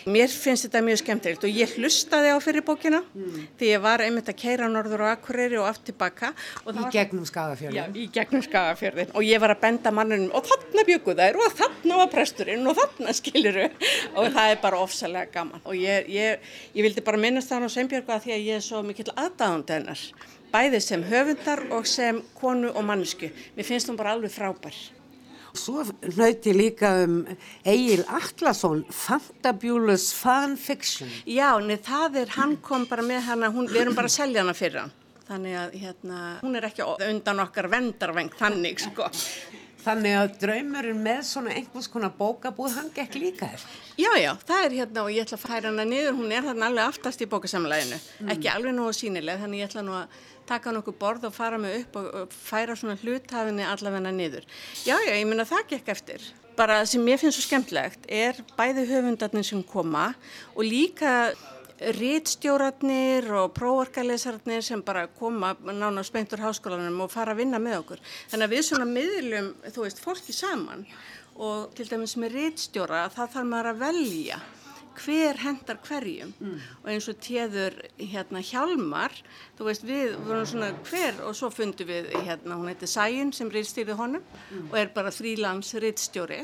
[0.10, 3.40] mér finnst þetta mjög skemmtilegt og ég hlustaði á fyrir bókina mm.
[3.60, 6.32] því ég var einmitt að keira norður og akkurýri og aft tilbaka.
[6.70, 7.80] Í gegnum skagafjörðin?
[7.80, 11.58] Já, í gegnum skagafjörðin og ég var að benda mannunum og þarna byggu þær og
[11.60, 13.68] þarna var presturinn og þarna skiluru
[14.16, 17.74] og það er bara ofsalega gaman og ég, ég, ég vildi bara minnast það á
[17.76, 20.04] Sveinbjörgu að því að ég er svo mikill aðdáðandi hennar
[20.54, 23.30] bæði sem höfundar og sem konu og mannesku.
[23.58, 24.78] Mér finnst hún bara alveg frábær.
[25.58, 25.82] Svo
[26.14, 27.24] hlauti líka um
[27.66, 31.10] Egil Atlasson, Fantabulous Fanfiction.
[31.26, 34.44] Já, neð, það er, hann kom bara með hana, hún, við erum bara að selja
[34.44, 34.94] hana fyrir hann.
[35.30, 39.10] Þannig að hérna, hún er ekki undan okkar vendarveng, þannig sko.
[39.80, 43.78] Þannig að draumurinn með svona einhvers konar bókabúð, hann gekk líka eftir.
[44.00, 46.68] Já, já, það er hérna og ég ætla að færa hana niður, hún er þarna
[46.68, 48.34] alveg aftast í bókasamlæðinu, mm.
[48.36, 50.20] ekki alveg nú sínileg, þannig ég ætla nú að
[50.50, 54.48] taka nokkuð borð og fara mig upp og, færa svona hlutafinni allavegna niður.
[54.84, 56.26] Já, já, ég minna það gekk eftir.
[56.60, 60.10] Bara sem ég finnst svo skemmtlegt er bæði höfundarnir sem koma
[60.56, 61.32] og líka
[61.80, 68.04] rítstjóratnir og próvorkalesarnir sem bara koma nána spentur háskólanum og fara að vinna með okkur.
[68.32, 70.86] Þannig að við svona miðlum, þú veist, fólki saman
[71.40, 74.40] og til dæmis með rítstjóra það þarf maður að velja
[75.00, 76.56] hver hendar hverjum mm.
[76.82, 79.14] og eins og téður hérna Hjalmar
[79.58, 83.52] þú veist við vorum svona hver og svo fundum við hérna hún heiti Sæjun sem
[83.54, 84.68] rýðstýrði honum mm.
[84.72, 86.42] og er bara frílands rýðstjóri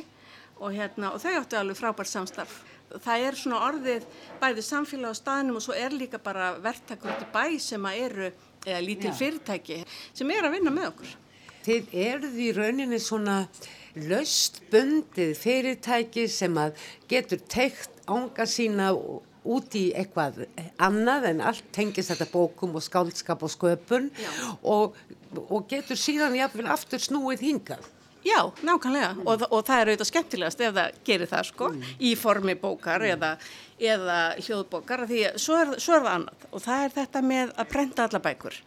[0.62, 2.62] og hérna og þau áttu alveg frábært samstarf
[2.94, 4.08] það er svona orðið
[4.42, 8.32] bæðið samfélag á staðnum og svo er líka bara verktakur til bæ sem að eru
[8.66, 9.18] eða lítil Já.
[9.22, 9.84] fyrirtæki
[10.14, 11.16] sem er að vinna með okkur
[11.66, 13.36] Þið eruð í rauninni svona
[13.98, 16.76] löst bundið fyrirtæki sem að
[17.10, 18.92] getur teikt ánga sína
[19.46, 20.44] út í eitthvað
[20.82, 24.12] annað en allt tengist þetta bókum og skáldskap og sköpun
[24.62, 24.98] og,
[25.46, 27.90] og getur síðan jáfnvel aftur snúið hingað.
[28.26, 29.28] Já, nákvæmlega mm.
[29.28, 31.84] og, og það er auðvitað skemmtilegast ef það gerir það sko mm.
[32.10, 33.12] í formi bókar mm.
[33.14, 33.30] eða,
[33.94, 37.70] eða hljóðbókar því svo er, svo er það annað og það er þetta með að
[37.76, 38.58] prenta alla bækur.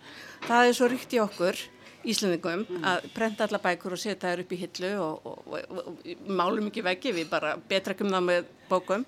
[0.47, 1.65] Það er svo ríkt í okkur
[2.09, 6.29] Íslandingum að prenta alla bækur og setja þær upp í hillu og, og, og, og
[6.31, 9.05] málum ekki veggi, við bara betrækjum það með bókum.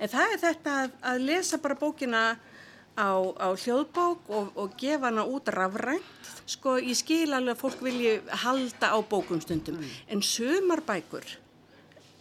[0.00, 2.22] En það er þetta að, að lesa bara bókina
[3.00, 6.32] á, á hljóðbók og gefa hana út rafrænt.
[6.50, 10.02] Sko ég skil alveg að fólk vilji halda á bókum stundum, mm.
[10.12, 11.24] en sömar bækur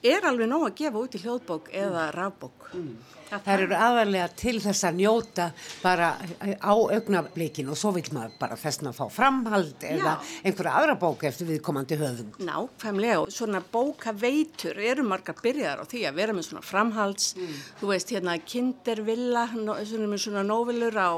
[0.03, 2.69] er alveg nóg að gefa út í hljóðbók eða rafbók.
[2.73, 2.91] Mm.
[3.29, 5.45] Það eru aðalega til þess að njóta
[5.83, 10.31] bara á augnablikin og svo vil maður bara þessna fá framhald eða Já.
[10.49, 12.31] einhverja aðra bók eftir viðkomandi höfum.
[12.41, 17.61] Nákvæmlega og svona bókaveitur eru margar byrjar á því að vera með svona framhalds, mm.
[17.83, 21.11] þú veist hérna kindervilla, svona, svona nóvelur á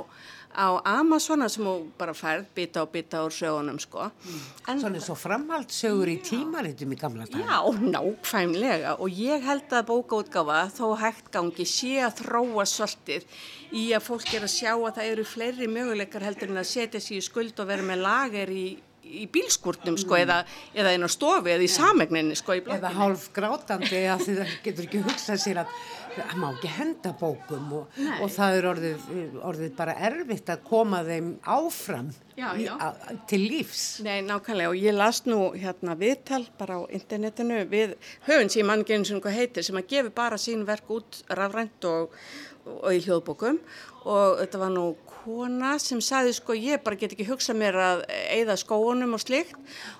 [0.55, 4.09] á Amazona sem þú bara færð bita og bita úr sögunum sko.
[4.09, 4.81] Mm.
[4.83, 7.41] Svona svo framhaldssögur í tímaritum í gamla dag.
[7.41, 7.59] Já,
[7.95, 13.27] nákvæmlega og ég held að bókaútgáfa þó hægt gangi sé að þróa svolítið
[13.71, 17.03] í að fólk er að sjá að það eru fleiri möguleikar heldur en að setja
[17.03, 18.65] sér í skuld og vera með lager í
[19.11, 20.21] í bílskúrtum sko mm.
[20.23, 20.37] eða,
[20.77, 24.87] eða inn á stofi eða í samegninni sko í eða hálf grátandi að þið getur
[24.87, 25.73] ekki hugsað sér að
[26.15, 29.07] það má ekki henda bókum og, og það er orðið,
[29.51, 32.61] orðið bara erfitt að koma þeim áfram já, já.
[32.61, 37.63] Í, a, til lífs Nei, nákvæmlega og ég las nú hérna viðtal bara á internetinu
[37.71, 37.97] við
[38.27, 42.15] höfun sem mann genið sem heitir sem að gefi bara sín verk út rafrænt og,
[42.65, 43.61] og í hljóðbókum.
[44.01, 44.85] Og þetta var nú
[45.21, 48.03] kona sem saði sko ég bara get ekki hugsað mér að
[48.33, 49.53] eigða skóunum og slikt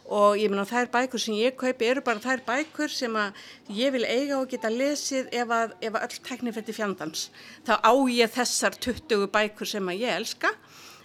[0.10, 3.38] og ég menna þær bækur sem ég kaupi eru bara þær bækur sem að
[3.78, 7.28] ég vil eiga og geta lesið ef að, ef að öll tekni fyrir fjandans.
[7.68, 10.56] Þá á ég þessar 20 bækur sem að ég elska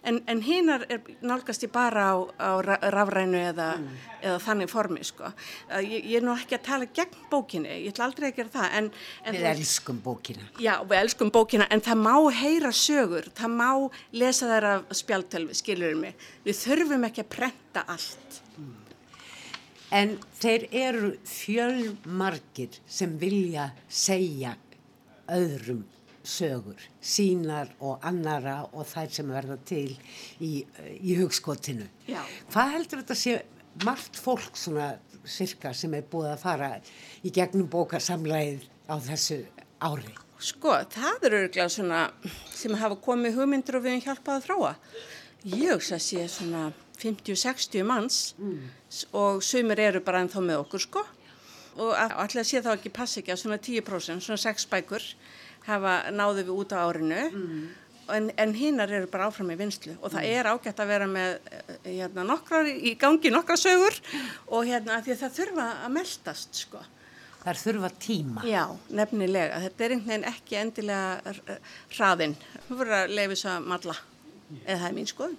[0.07, 2.51] en, en hinnar er nálgast ég bara á, á
[2.95, 3.97] rafrænu eða, mm.
[4.23, 5.31] eða þannig formi sko.
[5.83, 8.77] Ég, ég er nú ekki að tala gegn bókinni, ég ætla aldrei að gera það.
[8.81, 8.91] En,
[9.25, 10.47] en við elskum bókina.
[10.63, 13.71] Já, við elskum bókina en það má heyra sögur, það má
[14.23, 16.29] lesa þær af spjaltölvi, skilurum mig.
[16.47, 18.41] Við þurfum ekki að prenta allt.
[18.55, 18.73] Mm.
[19.97, 24.57] En þeir eru fjölmargir sem vilja segja
[25.35, 25.85] öðrum
[26.27, 29.91] sögur, sínar og annara og þær sem verða til
[30.43, 30.53] í,
[31.01, 31.87] í hugskotinu.
[32.09, 32.22] Já.
[32.53, 33.37] Hvað heldur þetta sé
[33.85, 34.95] margt fólk svona
[35.27, 36.70] sirka sem er búið að fara
[37.27, 39.43] í gegnum bókarsamlæðið á þessu
[39.83, 40.16] ári?
[40.37, 42.07] Sko, það eru örglega svona
[42.53, 44.72] sem hafa komið hugmyndur og við hefum hjálpað að þráa.
[45.47, 46.64] Ég hugsa að sé svona
[47.01, 48.66] 50-60 manns mm.
[49.16, 51.05] og sumir eru bara ennþá með okkur sko
[51.77, 55.05] og allir sé þá ekki passi ekki að svona 10% svona 6 bækur
[55.67, 57.62] hafa náðu við út á árinu mm.
[58.17, 60.35] en, en hinnar eru bara áfram í vinslu og það mm.
[60.35, 63.99] er ágætt að vera með eh, hérna, nokkrar í gangi nokkra sögur
[64.47, 66.83] og hérna það þurfa að meldast sko.
[67.47, 68.43] Það er þurfa tíma.
[68.43, 68.62] Já,
[68.99, 69.59] nefnilega.
[69.62, 71.35] Þetta er einhvern veginn ekki endilega
[71.95, 72.33] hraðinn.
[72.67, 73.95] Þú verður að þess að matla
[74.64, 75.37] eða það er mín skoðun.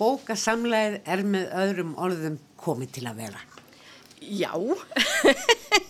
[0.00, 3.44] Bókasamleið er með öðrum orðum komið til að vera.
[4.20, 4.50] Já.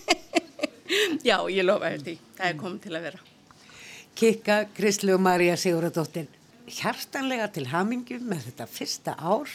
[1.29, 2.17] Já, ég lofa því.
[2.37, 3.25] Það er komið til að vera.
[4.21, 6.27] Kikka, Kristlu og Marja Sigurðardóttir,
[6.71, 9.49] hjartanlega til hamingu með þetta fyrsta ár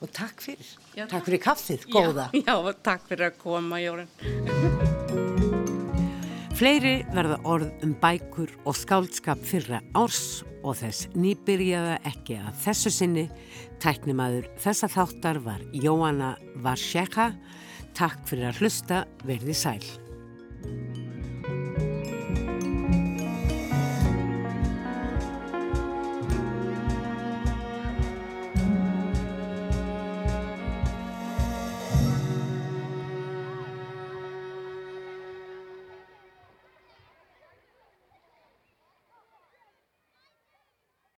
[0.00, 0.74] og takk fyrir.
[0.98, 2.28] Já, takk fyrir kaffið, góða.
[2.36, 4.10] Já, já, takk fyrir að koma, Jórun.
[6.60, 12.92] Fleiri verða orð um bækur og skáldskap fyrra árs og þess nýbyrjaða ekki að þessu
[12.92, 13.24] sinni.
[13.80, 17.30] Tæknimaður þessa þáttar var Jóanna Varsjeka.
[17.96, 19.80] Takk fyrir að hlusta, verði sæl.
[20.62, 21.09] Música